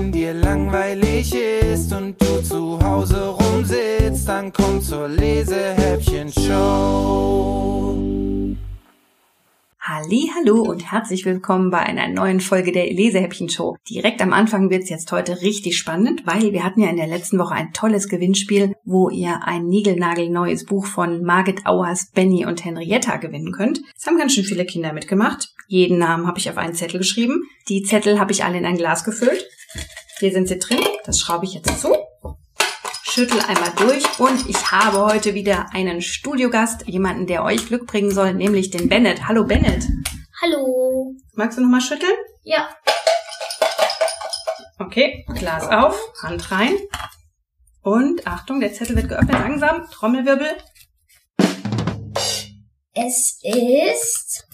wenn 0.00 0.12
dir 0.12 0.32
langweilig 0.32 1.34
ist 1.34 1.92
und 1.92 2.18
du 2.22 2.42
zu 2.42 2.82
Hause 2.82 3.28
rumsitzt, 3.28 4.26
dann 4.26 4.50
komm 4.50 4.80
zur 4.80 5.08
Lesehäppchen-Show. 5.08 7.50
Hallo 10.42 10.62
und 10.62 10.90
herzlich 10.90 11.26
willkommen 11.26 11.70
bei 11.70 11.80
einer 11.80 12.08
neuen 12.08 12.40
Folge 12.40 12.72
der 12.72 12.86
Lesehäppchen 12.86 13.50
Show. 13.50 13.76
Direkt 13.90 14.22
am 14.22 14.32
Anfang 14.32 14.70
wird's 14.70 14.88
jetzt 14.88 15.12
heute 15.12 15.42
richtig 15.42 15.76
spannend, 15.76 16.22
weil 16.24 16.52
wir 16.52 16.64
hatten 16.64 16.80
ja 16.80 16.88
in 16.88 16.96
der 16.96 17.06
letzten 17.06 17.38
Woche 17.38 17.54
ein 17.54 17.74
tolles 17.74 18.08
Gewinnspiel, 18.08 18.72
wo 18.84 19.10
ihr 19.10 19.40
ein 19.44 19.66
niegelnagelneues 19.66 20.64
Buch 20.64 20.86
von 20.86 21.22
Margit 21.22 21.66
Auers, 21.66 22.10
Benny 22.14 22.46
und 22.46 22.64
Henrietta 22.64 23.18
gewinnen 23.18 23.52
könnt. 23.52 23.82
Es 23.94 24.06
haben 24.06 24.16
ganz 24.16 24.32
schön 24.32 24.44
viele 24.44 24.64
Kinder 24.64 24.94
mitgemacht. 24.94 25.50
Jeden 25.68 25.98
Namen 25.98 26.26
habe 26.26 26.38
ich 26.38 26.48
auf 26.48 26.56
einen 26.56 26.74
Zettel 26.74 26.98
geschrieben. 26.98 27.42
Die 27.68 27.82
Zettel 27.82 28.18
habe 28.18 28.32
ich 28.32 28.44
alle 28.44 28.56
in 28.56 28.64
ein 28.64 28.78
Glas 28.78 29.04
gefüllt. 29.04 29.46
Hier 30.18 30.32
sind 30.32 30.48
sie 30.48 30.58
drin. 30.58 30.80
Das 31.04 31.18
schraube 31.18 31.44
ich 31.46 31.54
jetzt 31.54 31.80
zu 31.80 31.94
schüttel 33.10 33.40
einmal 33.40 33.72
durch 33.76 34.20
und 34.20 34.48
ich 34.48 34.70
habe 34.70 34.98
heute 35.00 35.34
wieder 35.34 35.74
einen 35.74 36.00
Studiogast, 36.00 36.86
jemanden, 36.86 37.26
der 37.26 37.42
euch 37.42 37.66
Glück 37.66 37.86
bringen 37.86 38.12
soll, 38.12 38.34
nämlich 38.34 38.70
den 38.70 38.88
Bennett. 38.88 39.26
Hallo 39.26 39.44
Bennett. 39.44 39.84
Hallo. 40.40 41.16
Magst 41.34 41.58
du 41.58 41.62
nochmal 41.62 41.80
schütteln? 41.80 42.14
Ja. 42.44 42.70
Okay, 44.78 45.26
Glas 45.34 45.68
auf, 45.68 46.00
Hand 46.22 46.52
rein. 46.52 46.76
Und 47.82 48.26
Achtung, 48.28 48.60
der 48.60 48.72
Zettel 48.72 48.94
wird 48.94 49.08
geöffnet, 49.08 49.32
langsam, 49.32 49.90
Trommelwirbel. 49.90 50.56
Es 52.94 53.40
ist 53.42 54.46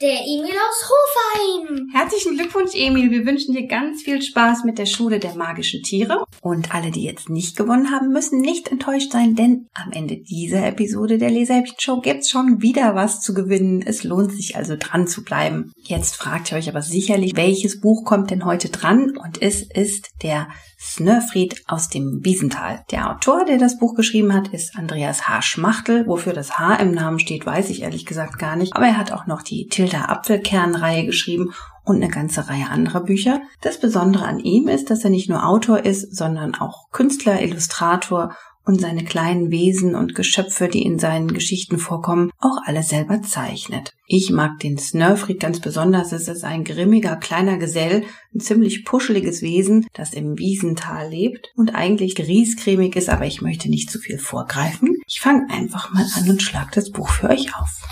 der 0.00 0.22
Emil 0.22 0.54
aus 0.54 0.88
Hofheim. 0.88 1.88
Herzlichen 1.92 2.34
Glückwunsch, 2.34 2.72
Emil. 2.74 3.10
Wir 3.10 3.26
wünschen 3.26 3.54
dir 3.54 3.66
ganz 3.66 4.02
viel 4.02 4.22
Spaß 4.22 4.64
mit 4.64 4.78
der 4.78 4.86
Schule 4.86 5.18
der 5.18 5.34
magischen 5.34 5.82
Tiere. 5.82 6.24
Und 6.40 6.74
alle, 6.74 6.90
die 6.90 7.02
jetzt 7.02 7.28
nicht 7.28 7.54
gewonnen 7.54 7.90
haben, 7.90 8.10
müssen 8.10 8.40
nicht 8.40 8.68
enttäuscht 8.68 9.12
sein, 9.12 9.34
denn 9.34 9.68
am 9.74 9.92
Ende 9.92 10.16
dieser 10.16 10.66
Episode 10.66 11.18
der 11.18 11.30
Leserhäppchen-Show 11.30 12.00
gibt's 12.00 12.30
schon 12.30 12.62
wieder 12.62 12.94
was 12.94 13.20
zu 13.20 13.34
gewinnen. 13.34 13.82
Es 13.84 14.02
lohnt 14.02 14.32
sich 14.32 14.56
also 14.56 14.76
dran 14.78 15.06
zu 15.06 15.22
bleiben. 15.22 15.72
Jetzt 15.82 16.16
fragt 16.16 16.50
ihr 16.50 16.56
euch 16.56 16.70
aber 16.70 16.80
sicherlich, 16.80 17.32
welches 17.36 17.80
Buch 17.80 18.04
kommt 18.06 18.30
denn 18.30 18.46
heute 18.46 18.70
dran? 18.70 19.18
Und 19.18 19.42
es 19.42 19.60
ist 19.60 20.12
der 20.22 20.48
Snörfried 20.80 21.62
aus 21.66 21.90
dem 21.90 22.24
Wiesental. 22.24 22.84
Der 22.90 23.10
Autor, 23.10 23.44
der 23.44 23.58
das 23.58 23.76
Buch 23.76 23.94
geschrieben 23.94 24.32
hat, 24.32 24.48
ist 24.48 24.76
Andreas 24.76 25.28
H. 25.28 25.42
Schmachtel. 25.42 26.06
Wofür 26.06 26.32
das 26.32 26.58
H 26.58 26.76
im 26.76 26.92
Namen 26.92 27.18
steht, 27.18 27.44
weiß 27.44 27.68
ich 27.68 27.82
ehrlich 27.82 28.06
gesagt 28.06 28.38
gar 28.38 28.56
nicht. 28.56 28.74
Aber 28.74 28.86
er 28.86 28.96
hat 28.96 29.12
auch 29.12 29.26
noch 29.26 29.42
die 29.42 29.66
Tilda 29.66 29.89
Apfelkernreihe 29.96 31.06
geschrieben 31.06 31.52
und 31.84 31.96
eine 31.96 32.08
ganze 32.08 32.48
Reihe 32.48 32.68
anderer 32.68 33.00
Bücher. 33.00 33.40
Das 33.60 33.80
Besondere 33.80 34.24
an 34.24 34.40
ihm 34.40 34.68
ist, 34.68 34.90
dass 34.90 35.04
er 35.04 35.10
nicht 35.10 35.28
nur 35.28 35.46
Autor 35.46 35.84
ist, 35.84 36.16
sondern 36.16 36.54
auch 36.54 36.90
Künstler, 36.90 37.42
Illustrator 37.42 38.34
und 38.64 38.80
seine 38.80 39.04
kleinen 39.04 39.50
Wesen 39.50 39.94
und 39.94 40.14
Geschöpfe, 40.14 40.68
die 40.68 40.82
in 40.82 40.98
seinen 40.98 41.34
Geschichten 41.34 41.78
vorkommen, 41.78 42.30
auch 42.38 42.58
alle 42.64 42.82
selber 42.82 43.22
zeichnet. 43.22 43.94
Ich 44.06 44.30
mag 44.30 44.58
den 44.60 44.78
Snurfried 44.78 45.40
ganz 45.40 45.60
besonders. 45.60 46.12
Es 46.12 46.28
ist 46.28 46.44
ein 46.44 46.62
grimmiger 46.62 47.16
kleiner 47.16 47.56
Gesell, 47.56 48.04
ein 48.34 48.40
ziemlich 48.40 48.84
puscheliges 48.84 49.42
Wesen, 49.42 49.86
das 49.94 50.12
im 50.12 50.38
Wiesental 50.38 51.08
lebt 51.08 51.52
und 51.56 51.74
eigentlich 51.74 52.14
griescremig 52.14 52.94
ist, 52.96 53.08
aber 53.08 53.26
ich 53.26 53.40
möchte 53.40 53.68
nicht 53.68 53.90
zu 53.90 53.98
viel 53.98 54.18
vorgreifen. 54.18 54.96
Ich 55.06 55.20
fange 55.20 55.50
einfach 55.50 55.92
mal 55.92 56.06
an 56.16 56.30
und 56.30 56.42
schlag 56.42 56.70
das 56.72 56.90
Buch 56.90 57.08
für 57.08 57.30
euch 57.30 57.56
auf. 57.58 57.82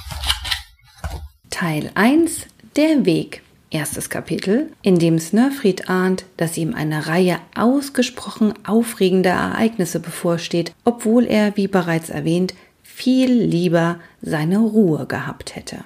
Teil 1.51 1.91
1 1.95 2.47
Der 2.77 3.07
Weg 3.07 3.43
Erstes 3.71 4.11
Kapitel, 4.11 4.71
in 4.83 4.99
dem 4.99 5.19
Snurfried 5.19 5.89
ahnt, 5.89 6.25
dass 6.37 6.57
ihm 6.57 6.75
eine 6.75 7.07
Reihe 7.07 7.39
ausgesprochen 7.55 8.55
aufregender 8.67 9.31
Ereignisse 9.31 10.01
bevorsteht, 10.01 10.73
obwohl 10.85 11.25
er, 11.25 11.57
wie 11.57 11.69
bereits 11.69 12.11
erwähnt, 12.11 12.55
viel 12.83 13.33
lieber 13.33 13.99
seine 14.23 14.59
Ruhe 14.59 15.07
gehabt 15.07 15.57
hätte. 15.57 15.85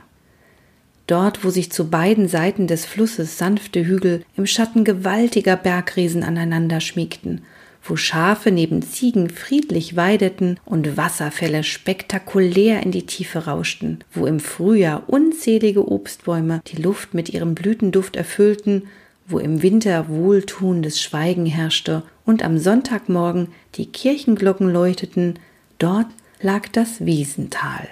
Dort, 1.07 1.45
wo 1.45 1.51
sich 1.51 1.71
zu 1.73 1.91
beiden 1.91 2.29
Seiten 2.29 2.67
des 2.67 2.85
Flusses 2.85 3.39
sanfte 3.39 3.85
Hügel 3.85 4.25
im 4.37 4.47
Schatten 4.47 4.85
gewaltiger 4.85 5.57
Bergriesen 5.57 6.23
aneinander 6.23 6.81
schmiegten 6.81 7.43
wo 7.85 7.97
Schafe 7.97 8.51
neben 8.51 8.83
Ziegen 8.83 9.29
friedlich 9.29 9.97
weideten 9.97 10.59
und 10.65 10.97
Wasserfälle 10.97 11.65
spektakulär 11.65 12.83
in 12.83 12.93
die 12.93 13.07
Tiefe 13.07 13.47
rauschten, 13.47 14.05
wo 14.13 14.27
im 14.27 14.41
Frühjahr 14.41 15.05
unzählige 15.09 15.91
Obstbäume 15.91 16.63
die 16.69 16.81
Luft 16.81 17.15
mit 17.15 17.31
ihrem 17.31 17.55
Blütenduft 17.55 18.17
erfüllten, 18.17 18.85
wo 19.27 19.39
im 19.39 19.63
Winter 19.63 20.09
wohltuendes 20.09 21.01
Schweigen 21.01 21.47
herrschte 21.47 22.03
und 22.25 22.45
am 22.45 22.59
Sonntagmorgen 22.59 23.49
die 23.75 23.87
Kirchenglocken 23.87 24.71
läuteten, 24.71 25.39
dort 25.79 26.07
lag 26.41 26.69
das 26.69 27.05
Wiesental. 27.05 27.89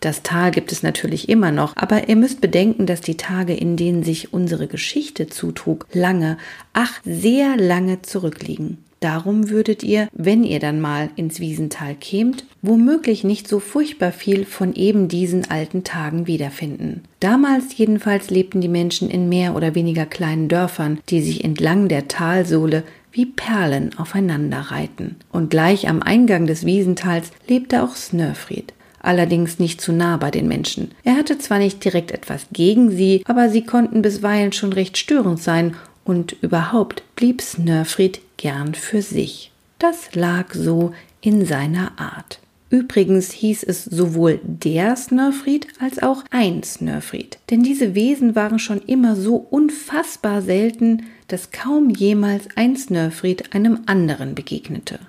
Das 0.00 0.22
Tal 0.22 0.50
gibt 0.50 0.72
es 0.72 0.82
natürlich 0.82 1.28
immer 1.28 1.52
noch, 1.52 1.76
aber 1.76 2.08
ihr 2.08 2.16
müsst 2.16 2.40
bedenken, 2.40 2.86
dass 2.86 3.02
die 3.02 3.18
Tage, 3.18 3.54
in 3.54 3.76
denen 3.76 4.02
sich 4.02 4.32
unsere 4.32 4.66
Geschichte 4.66 5.26
zutrug, 5.26 5.86
lange, 5.92 6.38
ach 6.72 7.00
sehr 7.04 7.58
lange 7.58 8.00
zurückliegen. 8.00 8.78
Darum 9.00 9.48
würdet 9.48 9.82
ihr, 9.82 10.08
wenn 10.12 10.44
ihr 10.44 10.60
dann 10.60 10.80
mal 10.80 11.08
ins 11.16 11.40
Wiesental 11.40 11.94
kämt, 11.94 12.44
womöglich 12.60 13.24
nicht 13.24 13.48
so 13.48 13.58
furchtbar 13.58 14.12
viel 14.12 14.44
von 14.44 14.74
eben 14.74 15.08
diesen 15.08 15.50
alten 15.50 15.84
Tagen 15.84 16.26
wiederfinden. 16.26 17.02
Damals 17.18 17.76
jedenfalls 17.76 18.28
lebten 18.28 18.60
die 18.60 18.68
Menschen 18.68 19.08
in 19.08 19.30
mehr 19.30 19.56
oder 19.56 19.74
weniger 19.74 20.04
kleinen 20.04 20.48
Dörfern, 20.48 21.00
die 21.08 21.22
sich 21.22 21.44
entlang 21.44 21.88
der 21.88 22.08
Talsohle 22.08 22.84
wie 23.10 23.26
Perlen 23.26 23.98
aufeinander 23.98 24.60
reihten. 24.70 25.16
Und 25.32 25.50
gleich 25.50 25.88
am 25.88 26.02
Eingang 26.02 26.46
des 26.46 26.66
Wiesentals 26.66 27.32
lebte 27.48 27.82
auch 27.82 27.96
Snörfried 27.96 28.74
allerdings 29.02 29.58
nicht 29.58 29.80
zu 29.80 29.92
nah 29.92 30.18
bei 30.18 30.30
den 30.30 30.46
Menschen. 30.46 30.90
Er 31.04 31.16
hatte 31.16 31.38
zwar 31.38 31.58
nicht 31.58 31.82
direkt 31.84 32.10
etwas 32.10 32.46
gegen 32.52 32.90
sie, 32.90 33.22
aber 33.24 33.48
sie 33.48 33.64
konnten 33.64 34.02
bisweilen 34.02 34.52
schon 34.52 34.72
recht 34.72 34.98
störend 34.98 35.42
sein 35.42 35.74
und 36.04 36.36
überhaupt 36.42 37.02
blieb 37.16 37.40
Snörfried 37.40 38.20
gern 38.40 38.74
für 38.74 39.02
sich. 39.02 39.52
Das 39.78 40.14
lag 40.14 40.54
so 40.54 40.94
in 41.20 41.44
seiner 41.44 41.92
Art. 42.00 42.40
Übrigens 42.70 43.32
hieß 43.32 43.64
es 43.64 43.84
sowohl 43.84 44.40
der 44.42 44.96
Snörfried 44.96 45.66
als 45.78 46.02
auch 46.02 46.24
ein 46.30 46.62
Snörfried, 46.62 47.38
denn 47.50 47.62
diese 47.62 47.94
Wesen 47.94 48.34
waren 48.36 48.58
schon 48.58 48.80
immer 48.80 49.14
so 49.14 49.36
unfassbar 49.36 50.40
selten, 50.40 51.02
dass 51.28 51.50
kaum 51.50 51.90
jemals 51.90 52.48
ein 52.56 52.76
Snörfried 52.76 53.54
einem 53.54 53.80
anderen 53.86 54.34
begegnete. 54.34 55.00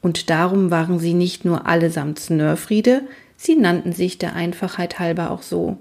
Und 0.00 0.30
darum 0.30 0.70
waren 0.70 0.98
sie 0.98 1.12
nicht 1.12 1.44
nur 1.44 1.66
allesamt 1.66 2.18
Snörfriede, 2.20 3.02
sie 3.36 3.56
nannten 3.56 3.92
sich 3.92 4.16
der 4.16 4.34
Einfachheit 4.34 4.98
halber 4.98 5.30
auch 5.30 5.42
so. 5.42 5.76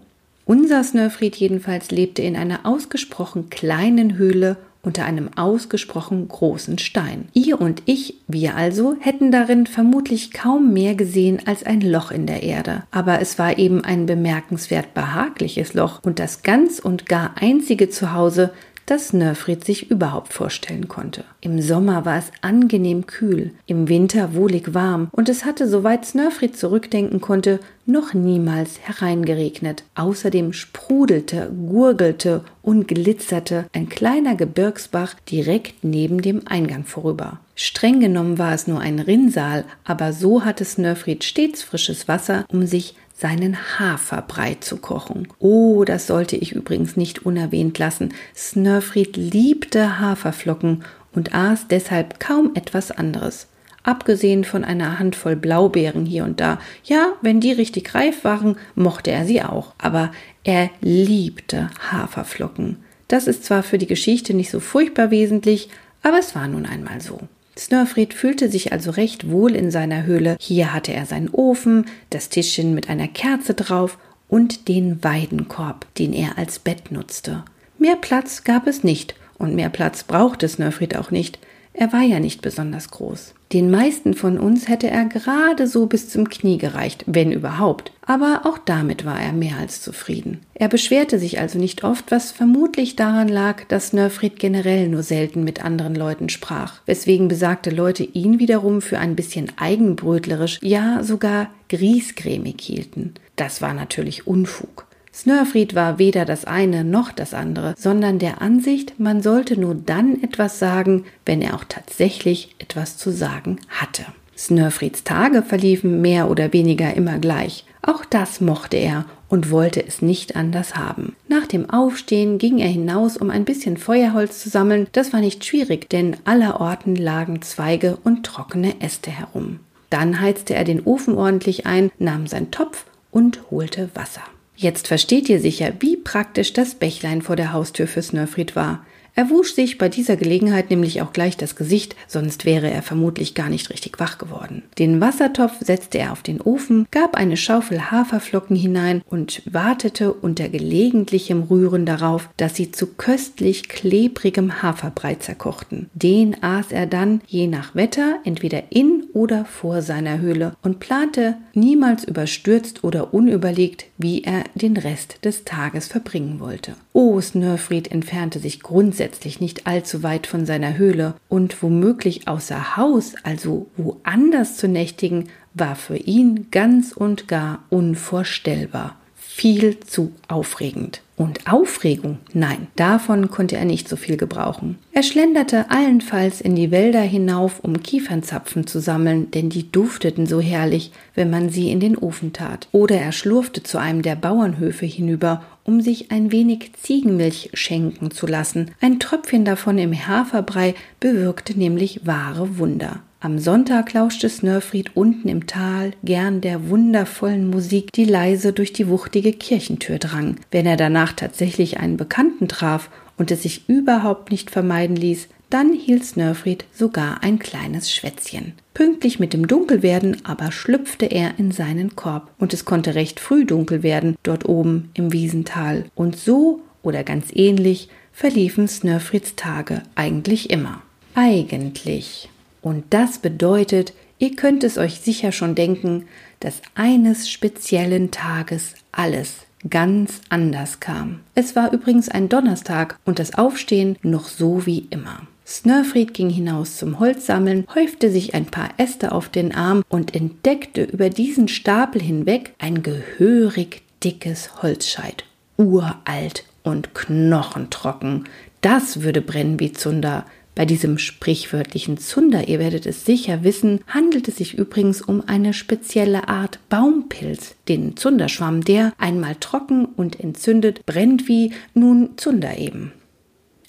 Unser 0.46 0.84
Snörfried 0.84 1.36
jedenfalls 1.38 1.92
lebte 1.92 2.24
in 2.24 2.36
einer 2.36 2.66
ausgesprochen 2.66 3.50
kleinen 3.50 4.18
Höhle 4.18 4.58
unter 4.88 5.04
einem 5.04 5.30
ausgesprochen 5.36 6.30
großen 6.30 6.78
Stein. 6.78 7.28
Ihr 7.34 7.60
und 7.60 7.84
ich, 7.86 8.16
wir 8.28 8.56
also, 8.56 8.96
hätten 9.02 9.32
darin 9.34 9.68
vermutlich 9.68 10.32
kaum 10.32 10.72
mehr 10.72 10.96
gesehen 10.96 11.42
als 11.46 11.66
ein 11.66 11.82
Loch 11.82 12.10
in 12.10 12.26
der 12.26 12.42
Erde. 12.42 12.84
Aber 12.90 13.20
es 13.20 13.38
war 13.38 13.58
eben 13.58 13.84
ein 13.84 14.06
bemerkenswert 14.06 14.94
behagliches 14.94 15.74
Loch 15.74 16.00
und 16.04 16.20
das 16.20 16.42
ganz 16.42 16.80
und 16.80 17.06
gar 17.06 17.34
einzige 17.36 17.90
Zuhause, 17.90 18.54
das 18.88 19.14
Nörfried 19.14 19.64
sich 19.64 19.92
überhaupt 19.92 20.34
vorstellen 20.34 20.88
konnte. 20.88 21.26
Im 21.42 21.62
Sommer 21.62 22.06
war 22.06 22.18
es 22.18 22.32
angenehm 22.42 23.06
kühl, 23.06 23.52
im 23.68 23.90
Winter 23.90 24.34
wohlig 24.34 24.74
warm 24.74 25.10
und 25.12 25.30
es 25.30 25.46
hatte, 25.46 25.68
soweit 25.68 26.06
Snörfried 26.06 26.58
zurückdenken 26.58 27.22
konnte, 27.22 27.60
noch 27.86 28.14
niemals 28.14 28.80
hereingeregnet. 28.80 29.84
Außerdem 29.96 30.54
sprudelte, 30.54 31.52
gurgelte 31.68 32.44
und 32.62 32.88
glitzerte 32.88 33.66
ein 33.74 33.90
kleiner 33.90 34.36
Gebirgsbach 34.36 35.14
direkt 35.30 35.84
neben 35.84 36.22
dem 36.22 36.48
Eingang 36.48 36.86
vorüber. 36.86 37.40
Streng 37.60 38.00
genommen 38.00 38.38
war 38.38 38.54
es 38.54 38.68
nur 38.68 38.80
ein 38.80 39.00
Rinnsal, 39.00 39.66
aber 39.84 40.14
so 40.14 40.46
hatte 40.46 40.64
Snörfried 40.64 41.24
stets 41.24 41.64
frisches 41.64 42.08
Wasser, 42.08 42.46
um 42.50 42.68
sich 42.68 42.94
seinen 43.16 43.58
Haferbrei 43.80 44.58
zu 44.60 44.78
kochen. 44.78 45.28
Oh, 45.40 45.84
das 45.84 46.06
sollte 46.06 46.36
ich 46.36 46.52
übrigens 46.52 46.98
nicht 46.98 47.26
unerwähnt 47.26 47.80
lassen. 47.80 48.14
Snurfried 48.36 49.18
liebte 49.18 50.00
Haferflocken 50.00 50.84
und 51.14 51.34
aß 51.34 51.68
deshalb 51.68 52.20
kaum 52.20 52.52
etwas 52.54 52.92
anderes. 52.92 53.48
Abgesehen 53.82 54.44
von 54.44 54.64
einer 54.64 55.00
Handvoll 55.00 55.36
Blaubeeren 55.36 56.06
hier 56.06 56.26
und 56.26 56.40
da. 56.40 56.60
Ja, 56.84 57.14
wenn 57.24 57.40
die 57.40 57.54
richtig 57.54 57.96
reif 57.96 58.24
waren, 58.24 58.58
mochte 58.76 59.10
er 59.10 59.26
sie 59.26 59.42
auch. 59.42 59.74
Aber 59.80 60.12
er 60.44 60.70
liebte 60.82 61.72
Haferflocken. 61.92 62.78
Das 63.08 63.26
ist 63.26 63.46
zwar 63.46 63.64
für 63.64 63.80
die 63.80 63.88
Geschichte 63.88 64.36
nicht 64.36 64.52
so 64.52 64.60
furchtbar 64.60 65.10
wesentlich, 65.10 65.70
aber 66.04 66.20
es 66.20 66.36
war 66.36 66.48
nun 66.48 66.68
einmal 66.68 67.02
so. 67.02 67.20
Snörfried 67.58 68.14
fühlte 68.14 68.50
sich 68.50 68.72
also 68.72 68.92
recht 68.92 69.30
wohl 69.30 69.56
in 69.56 69.72
seiner 69.72 70.04
Höhle. 70.04 70.38
Hier 70.40 70.74
hatte 70.74 70.94
er 70.94 71.06
seinen 71.06 71.30
Ofen, 71.30 71.86
das 72.10 72.30
Tischchen 72.30 72.74
mit 72.74 72.90
einer 72.90 73.08
Kerze 73.08 73.54
drauf 73.54 73.98
und 74.28 74.68
den 74.68 75.04
Weidenkorb, 75.04 75.86
den 75.96 76.14
er 76.14 76.38
als 76.38 76.60
Bett 76.60 76.92
nutzte. 76.92 77.44
Mehr 77.78 77.96
Platz 77.96 78.44
gab 78.44 78.68
es 78.68 78.84
nicht, 78.84 79.16
und 79.38 79.56
mehr 79.56 79.70
Platz 79.70 80.04
brauchte 80.04 80.48
Snörfried 80.48 80.96
auch 80.96 81.12
nicht. 81.12 81.40
Er 81.80 81.94
war 81.94 82.02
ja 82.02 82.20
nicht 82.20 82.42
besonders 82.42 82.90
groß. 82.90 83.36
Den 83.54 83.70
meisten 83.70 84.16
von 84.16 84.40
uns 84.40 84.68
hätte 84.68 84.90
er 84.90 85.06
gerade 85.06 85.68
so 85.68 85.86
bis 85.86 86.10
zum 86.10 86.28
Knie 86.28 86.58
gereicht, 86.58 87.04
wenn 87.06 87.32
überhaupt. 87.32 87.92
Aber 88.04 88.42
auch 88.46 88.58
damit 88.58 89.06
war 89.06 89.22
er 89.22 89.32
mehr 89.32 89.58
als 89.58 89.82
zufrieden. 89.84 90.40
Er 90.56 90.70
beschwerte 90.70 91.20
sich 91.20 91.40
also 91.40 91.60
nicht 91.60 91.84
oft, 91.84 92.10
was 92.10 92.32
vermutlich 92.32 92.96
daran 92.96 93.28
lag, 93.28 93.64
dass 93.68 93.94
Nörfried 93.94 94.40
generell 94.40 94.90
nur 94.90 95.04
selten 95.04 95.44
mit 95.44 95.64
anderen 95.64 95.94
Leuten 95.94 96.30
sprach, 96.30 96.82
weswegen 96.88 97.28
besagte 97.28 97.70
Leute 97.70 98.04
ihn 98.04 98.40
wiederum 98.40 98.82
für 98.82 98.98
ein 98.98 99.16
bisschen 99.16 99.52
eigenbrötlerisch, 99.58 100.60
ja 100.64 101.04
sogar 101.04 101.52
griesgrämig 101.70 102.56
hielten. 102.60 103.14
Das 103.36 103.62
war 103.62 103.76
natürlich 103.76 104.26
Unfug. 104.26 104.87
Snörfried 105.18 105.74
war 105.74 105.98
weder 105.98 106.26
das 106.26 106.46
eine 106.46 106.84
noch 106.84 107.12
das 107.12 107.34
andere, 107.34 107.74
sondern 107.76 108.20
der 108.20 108.40
Ansicht, 108.40 109.00
man 109.00 109.24
sollte 109.24 109.60
nur 109.60 109.74
dann 109.74 110.22
etwas 110.22 110.60
sagen, 110.60 111.06
wenn 111.26 111.42
er 111.42 111.56
auch 111.56 111.64
tatsächlich 111.68 112.56
etwas 112.60 112.98
zu 112.98 113.10
sagen 113.10 113.60
hatte. 113.68 114.06
Snörfrieds 114.38 115.04
Tage 115.04 115.42
verliefen 115.42 116.02
mehr 116.02 116.30
oder 116.30 116.54
weniger 116.54 116.94
immer 116.94 117.18
gleich. 117.18 117.66
Auch 117.82 118.06
das 118.06 118.42
mochte 118.42 118.78
er 118.78 119.06
und 119.28 119.50
wollte 119.50 119.84
es 119.84 120.04
nicht 120.04 120.36
anders 120.36 120.76
haben. 120.76 121.16
Nach 121.28 121.48
dem 121.48 121.68
Aufstehen 121.68 122.38
ging 122.38 122.60
er 122.60 122.70
hinaus, 122.70 123.18
um 123.18 123.32
ein 123.32 123.44
bisschen 123.44 123.78
Feuerholz 123.78 124.44
zu 124.44 124.50
sammeln. 124.50 124.86
Das 124.92 125.14
war 125.14 125.20
nicht 125.20 125.44
schwierig, 125.44 125.90
denn 125.90 126.16
allerorten 126.26 126.96
lagen 126.96 127.42
Zweige 127.42 127.98
und 128.04 128.24
trockene 128.24 128.82
Äste 128.82 129.10
herum. 129.10 129.62
Dann 129.90 130.22
heizte 130.22 130.54
er 130.54 130.64
den 130.64 130.84
Ofen 130.84 131.16
ordentlich 131.16 131.66
ein, 131.66 131.90
nahm 131.98 132.28
sein 132.28 132.52
Topf 132.52 132.86
und 133.10 133.50
holte 133.50 133.90
Wasser. 133.96 134.22
Jetzt 134.60 134.88
versteht 134.88 135.30
ihr 135.30 135.40
sicher, 135.40 135.72
wie 135.82 135.98
praktisch 135.98 136.52
das 136.52 136.74
Bächlein 136.74 137.22
vor 137.22 137.36
der 137.36 137.54
Haustür 137.54 137.88
für 137.88 138.02
Snörfried 138.02 138.56
war. 138.56 138.84
Er 139.18 139.32
wusch 139.32 139.56
sich 139.56 139.80
bei 139.80 139.90
dieser 139.90 140.16
Gelegenheit 140.16 140.70
nämlich 140.70 141.02
auch 141.02 141.12
gleich 141.12 141.38
das 141.38 141.56
Gesicht, 141.56 141.96
sonst 142.08 142.46
wäre 142.46 142.70
er 142.70 142.84
vermutlich 142.84 143.34
gar 143.34 143.50
nicht 143.50 143.72
richtig 143.72 144.00
wach 144.00 144.20
geworden. 144.20 144.62
Den 144.78 145.02
Wassertopf 145.02 145.54
setzte 145.60 145.98
er 145.98 146.12
auf 146.12 146.22
den 146.22 146.40
Ofen, 146.40 146.86
gab 146.92 147.16
eine 147.16 147.36
Schaufel 147.36 147.90
Haferflocken 147.90 148.56
hinein 148.56 149.02
und 149.10 149.42
wartete 149.52 150.14
unter 150.14 150.50
gelegentlichem 150.50 151.42
Rühren 151.42 151.88
darauf, 151.88 152.30
dass 152.38 152.54
sie 152.54 152.72
zu 152.72 152.86
köstlich 152.94 153.70
klebrigem 153.70 154.62
Haferbrei 154.62 155.16
zerkochten. 155.16 155.90
Den 155.96 156.44
aß 156.44 156.72
er 156.72 156.86
dann 156.86 157.22
je 157.26 157.48
nach 157.48 157.74
Wetter 157.74 158.20
entweder 158.24 158.66
in 158.70 159.06
oder 159.14 159.46
vor 159.46 159.82
seiner 159.82 160.20
Höhle 160.20 160.56
und 160.62 160.80
plante 160.80 161.38
niemals 161.56 162.04
überstürzt 162.04 162.84
oder 162.84 163.16
unüberlegt, 163.16 163.88
wie 163.98 164.22
er 164.22 164.44
den 164.54 164.78
Rest 164.78 165.26
des 165.26 165.44
Tages 165.44 165.88
verbringen 165.88 166.40
wollte. 166.40 166.76
Oh, 166.94 167.20
Snörfried 167.20 167.92
entfernte 167.92 168.38
sich 168.38 168.60
grundsätzlich 168.62 169.07
nicht 169.40 169.68
allzu 169.68 170.04
weit 170.04 170.28
von 170.28 170.46
seiner 170.46 170.78
Höhle 170.78 171.16
und 171.30 171.62
womöglich 171.62 172.28
außer 172.28 172.78
Haus, 172.78 173.14
also 173.24 173.68
woanders 173.78 174.58
zu 174.58 174.68
nächtigen, 174.68 175.30
war 175.54 175.76
für 175.76 175.98
ihn 175.98 176.48
ganz 176.52 176.92
und 176.92 177.28
gar 177.28 177.64
unvorstellbar. 177.70 178.96
Viel 179.16 179.80
zu 179.82 180.14
aufregend. 180.28 181.02
Und 181.16 181.52
Aufregung? 181.52 182.20
Nein, 182.34 182.68
davon 182.76 183.32
konnte 183.32 183.58
er 183.58 183.66
nicht 183.66 183.90
so 183.90 183.96
viel 183.96 184.18
gebrauchen. 184.18 184.78
Er 184.94 185.02
schlenderte 185.02 185.72
allenfalls 185.72 186.42
in 186.42 186.56
die 186.56 186.70
Wälder 186.70 187.02
hinauf, 187.02 187.60
um 187.64 187.82
Kiefernzapfen 187.82 188.68
zu 188.68 188.80
sammeln, 188.80 189.32
denn 189.32 189.50
die 189.50 189.72
dufteten 189.72 190.28
so 190.28 190.40
herrlich, 190.40 190.92
wenn 191.16 191.32
man 191.32 191.50
sie 191.50 191.72
in 191.72 191.80
den 191.80 191.98
Ofen 191.98 192.34
tat. 192.34 192.68
Oder 192.72 193.00
er 193.00 193.12
schlurfte 193.12 193.64
zu 193.64 193.80
einem 193.80 194.04
der 194.04 194.16
Bauernhöfe 194.16 194.86
hinüber, 194.86 195.44
um 195.68 195.82
sich 195.82 196.12
ein 196.12 196.32
wenig 196.32 196.72
Ziegenmilch 196.82 197.52
schenken 197.54 198.10
zu 198.10 198.26
lassen. 198.26 198.72
Ein 198.82 199.00
Tröpfchen 199.00 199.46
davon 199.46 199.78
im 199.78 199.94
Haferbrei 199.94 200.74
bewirkte 201.00 201.60
nämlich 201.60 202.08
wahre 202.08 202.58
Wunder. 202.58 203.02
Am 203.20 203.40
Sonntag 203.40 203.94
lauschte 203.94 204.30
Snörfried 204.30 204.96
unten 204.96 205.28
im 205.28 205.46
Tal 205.46 205.92
gern 206.04 206.40
der 206.40 206.70
wundervollen 206.70 207.50
Musik, 207.50 207.92
die 207.92 208.06
leise 208.06 208.54
durch 208.54 208.74
die 208.74 208.88
wuchtige 208.88 209.34
Kirchentür 209.34 209.98
drang. 209.98 210.38
Wenn 210.52 210.66
er 210.66 210.78
danach 210.78 211.14
tatsächlich 211.14 211.80
einen 211.80 211.98
Bekannten 211.98 212.48
traf 212.48 212.90
und 213.18 213.32
es 213.32 213.44
sich 213.44 213.68
überhaupt 213.68 214.32
nicht 214.32 214.52
vermeiden 214.52 214.96
ließ, 214.96 215.28
dann 215.50 215.74
hielt 215.74 216.04
Snörfried 216.04 216.66
sogar 216.74 217.24
ein 217.24 217.40
kleines 217.40 217.92
Schwätzchen. 217.92 218.54
Pünktlich 218.74 219.20
mit 219.20 219.34
dem 219.34 219.48
Dunkelwerden 219.48 220.26
aber 220.26 220.52
schlüpfte 220.52 221.06
er 221.06 221.40
in 221.40 221.52
seinen 221.52 221.96
Korb, 221.96 222.30
und 222.38 222.54
es 222.54 222.66
konnte 222.66 222.96
recht 222.96 223.20
früh 223.20 223.46
dunkel 223.46 223.82
werden, 223.82 224.18
dort 224.24 224.48
oben 224.48 224.90
im 224.94 225.14
Wiesental. 225.14 225.86
Und 225.96 226.18
so 226.18 226.62
oder 226.84 227.04
ganz 227.04 227.28
ähnlich 227.34 227.90
verliefen 228.12 228.68
Snörfrieds 228.68 229.36
Tage 229.36 229.84
eigentlich 229.96 230.50
immer. 230.50 230.82
Eigentlich. 231.16 232.30
Und 232.62 232.86
das 232.90 233.20
bedeutet, 233.20 233.94
ihr 234.20 234.36
könnt 234.36 234.64
es 234.64 234.78
euch 234.78 235.00
sicher 235.00 235.32
schon 235.32 235.56
denken, 235.56 236.06
dass 236.40 236.62
eines 236.76 237.30
speziellen 237.30 238.12
Tages 238.12 238.76
alles 238.92 239.38
ganz 239.70 240.22
anders 240.30 240.80
kam. 240.80 241.22
Es 241.36 241.56
war 241.56 241.74
übrigens 241.74 242.10
ein 242.10 242.30
Donnerstag 242.30 243.00
und 243.06 243.20
das 243.20 243.34
Aufstehen 243.34 243.98
noch 244.02 244.28
so 244.28 244.66
wie 244.66 244.88
immer. 244.90 245.22
Snörfried 245.48 246.14
ging 246.14 246.30
hinaus 246.30 246.76
zum 246.76 247.00
Holzsammeln, 247.00 247.66
häufte 247.74 248.12
sich 248.12 248.34
ein 248.34 248.48
paar 248.48 248.72
Äste 248.78 249.14
auf 249.14 249.30
den 249.30 249.56
Arm 249.56 249.82
und 249.88 250.14
entdeckte 250.14 250.84
über 250.84 251.10
diesen 251.10 251.48
Stapel 251.48 252.02
hinweg 252.02 252.54
ein 252.60 252.84
gehörig 252.84 253.82
dickes 254.04 254.62
Holzscheit. 254.62 255.24
Uralt 255.56 256.44
und 256.64 256.94
knochentrocken. 256.94 258.26
Das 258.60 259.02
würde 259.04 259.22
brennen 259.22 259.60
wie 259.62 259.72
Zunder. 259.72 260.26
Bei 260.54 260.66
diesem 260.66 260.98
sprichwörtlichen 260.98 261.98
Zunder, 261.98 262.50
ihr 262.50 262.60
werdet 262.60 262.86
es 262.86 263.06
sicher 263.06 263.44
wissen, 263.44 263.80
handelt 263.88 264.28
es 264.28 264.38
sich 264.38 264.58
übrigens 264.58 265.02
um 265.02 265.24
eine 265.28 265.54
spezielle 265.54 266.28
Art 266.28 266.60
Baumpilz, 266.68 267.56
den 267.70 267.96
Zunderschwamm, 267.96 268.64
der 268.66 268.92
einmal 268.98 269.36
trocken 269.36 269.86
und 269.86 270.20
entzündet 270.20 270.86
brennt 270.86 271.30
wie 271.30 271.54
nun 271.74 272.18
Zunder 272.18 272.58
eben. 272.58 272.92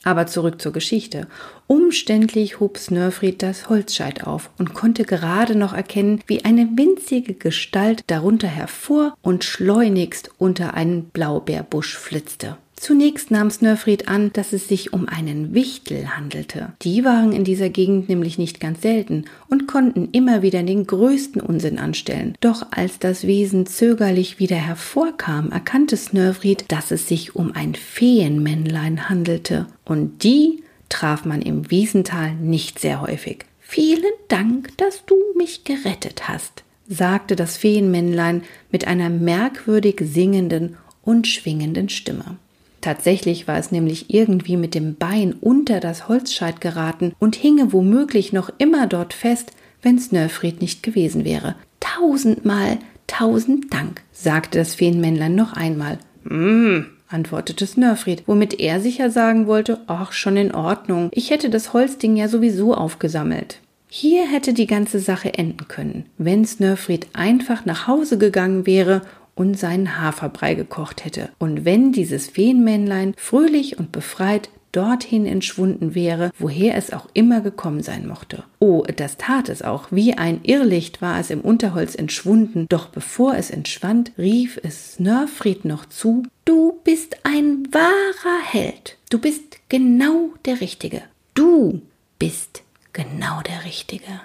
Aber 0.09 0.27
zurück 0.27 0.63
zur 0.63 0.73
Geschichte. 0.73 1.27
Umständlich 1.67 2.61
hob 2.61 2.79
Snörfried 2.79 3.43
das 3.43 3.69
Holzscheit 3.69 4.27
auf 4.27 4.49
und 4.57 4.73
konnte 4.73 5.05
gerade 5.05 5.55
noch 5.55 5.75
erkennen, 5.75 6.23
wie 6.27 6.47
eine 6.47 6.67
winzige 6.79 7.35
Gestalt 7.35 8.05
darunter 8.07 8.49
hervor 8.49 9.15
und 9.21 9.45
schleunigst 9.45 10.31
unter 10.39 10.73
einen 10.73 11.11
Blaubeerbusch 11.11 11.99
flitzte. 11.99 12.57
Zunächst 12.81 13.33
nahm 13.33 13.51
Snörfried 13.51 14.07
an, 14.07 14.33
dass 14.33 14.53
es 14.53 14.69
sich 14.69 14.93
um 14.93 15.09
einen 15.09 15.53
Wichtel 15.53 16.17
handelte. 16.17 16.73
Die 16.83 17.05
waren 17.05 17.33
in 17.33 17.43
dieser 17.43 17.71
Gegend 17.71 18.09
nämlich 18.09 18.38
nicht 18.38 18.61
ganz 18.61 18.83
selten 18.83 19.25
und 19.50 19.67
konnten 19.67 20.09
immer 20.12 20.43
wieder 20.43 20.62
den 20.62 20.87
größten 20.87 21.43
Unsinn 21.43 21.81
anstellen. 21.81 22.35
Doch 22.41 22.69
als 22.71 23.00
das 23.00 23.26
Wesen 23.26 23.67
zögerlich 23.67 24.38
wieder 24.38 24.57
hervorkam, 24.57 25.50
erkannte 25.50 25.97
Snörfried, 25.97 26.67
dass 26.69 26.93
es 26.93 27.09
sich 27.09 27.35
um 27.35 27.52
ein 27.52 27.75
Feenmännlein 27.75 29.09
handelte. 29.09 29.67
Und 29.85 30.23
die 30.23 30.62
traf 30.88 31.25
man 31.25 31.43
im 31.43 31.71
Wiesental 31.73 32.35
nicht 32.37 32.79
sehr 32.79 33.00
häufig. 33.00 33.45
Vielen 33.59 34.05
Dank, 34.29 34.76
dass 34.76 35.05
du 35.05 35.17
mich 35.37 35.64
gerettet 35.64 36.29
hast, 36.29 36.62
sagte 36.88 37.35
das 37.35 37.57
Feenmännlein 37.57 38.45
mit 38.71 38.87
einer 38.87 39.11
merkwürdig 39.11 40.00
singenden 40.00 40.76
und 41.02 41.26
schwingenden 41.26 41.88
Stimme. 41.88 42.37
Tatsächlich 42.80 43.49
war 43.49 43.58
es 43.58 43.73
nämlich 43.73 44.12
irgendwie 44.14 44.56
mit 44.56 44.75
dem 44.75 44.94
Bein 44.94 45.35
unter 45.40 45.80
das 45.80 46.08
Holzscheit 46.08 46.61
geraten 46.61 47.12
und 47.18 47.35
hinge 47.37 47.73
womöglich 47.73 48.32
noch 48.32 48.50
immer 48.58 48.87
dort 48.87 49.12
fest, 49.12 49.52
wenn 49.82 49.99
Snörfried 49.99 50.61
nicht 50.61 50.82
gewesen 50.82 51.25
wäre. 51.25 51.56
Tausendmal, 51.80 52.78
tausend 53.06 53.73
Dank, 53.73 54.02
sagte 54.12 54.58
das 54.58 54.75
Feenmännlein 54.75 55.35
noch 55.35 55.52
einmal. 55.52 55.99
Hm, 56.26 56.87
antwortete 57.08 57.66
Snörfried, 57.66 58.25
womit 58.26 58.61
er 58.61 58.80
sicher 58.80 59.11
sagen 59.11 59.47
wollte, 59.47 59.80
ach, 59.87 60.12
schon 60.12 60.37
in 60.37 60.54
Ordnung, 60.54 61.08
ich 61.12 61.30
hätte 61.30 61.50
das 61.50 61.73
Holzding 61.73 62.16
ja 62.16 62.28
sowieso 62.28 62.75
aufgesammelt. 62.75 63.61
Hier 63.90 64.30
hätte 64.30 64.52
die 64.52 64.66
ganze 64.66 65.00
Sache 65.00 65.32
enden 65.32 65.66
können, 65.66 66.04
wenn 66.18 66.44
Snörfried 66.44 67.06
einfach 67.14 67.64
nach 67.64 67.87
Hause 67.87 68.18
gegangen 68.18 68.66
wäre 68.66 69.00
und 69.38 69.59
seinen 69.59 70.00
Haferbrei 70.00 70.54
gekocht 70.54 71.04
hätte. 71.04 71.30
Und 71.38 71.64
wenn 71.64 71.92
dieses 71.92 72.28
Feenmännlein 72.28 73.14
fröhlich 73.16 73.78
und 73.78 73.92
befreit 73.92 74.50
dorthin 74.73 75.26
entschwunden 75.26 75.95
wäre, 75.95 76.30
woher 76.38 76.76
es 76.76 76.92
auch 76.92 77.09
immer 77.14 77.40
gekommen 77.40 77.83
sein 77.83 78.07
mochte. 78.07 78.45
Oh, 78.59 78.85
das 78.97 79.16
tat 79.16 79.49
es 79.49 79.62
auch. 79.62 79.88
Wie 79.90 80.14
ein 80.14 80.40
Irrlicht 80.42 81.00
war 81.00 81.18
es 81.18 81.30
im 81.30 81.40
Unterholz 81.40 81.95
entschwunden, 81.95 82.66
doch 82.68 82.88
bevor 82.88 83.35
es 83.37 83.50
entschwand, 83.50 84.12
rief 84.18 84.61
es 84.62 84.95
Snörfried 84.95 85.64
noch 85.64 85.87
zu 85.87 86.25
Du 86.45 86.80
bist 86.85 87.16
ein 87.25 87.66
wahrer 87.73 88.42
Held. 88.45 88.99
Du 89.11 89.18
bist 89.18 89.59
genau 89.68 90.30
der 90.45 90.61
Richtige. 90.61 91.02
Du 91.35 91.80
bist 92.18 92.62
genau 92.92 93.40
der 93.42 93.64
Richtige. 93.64 94.21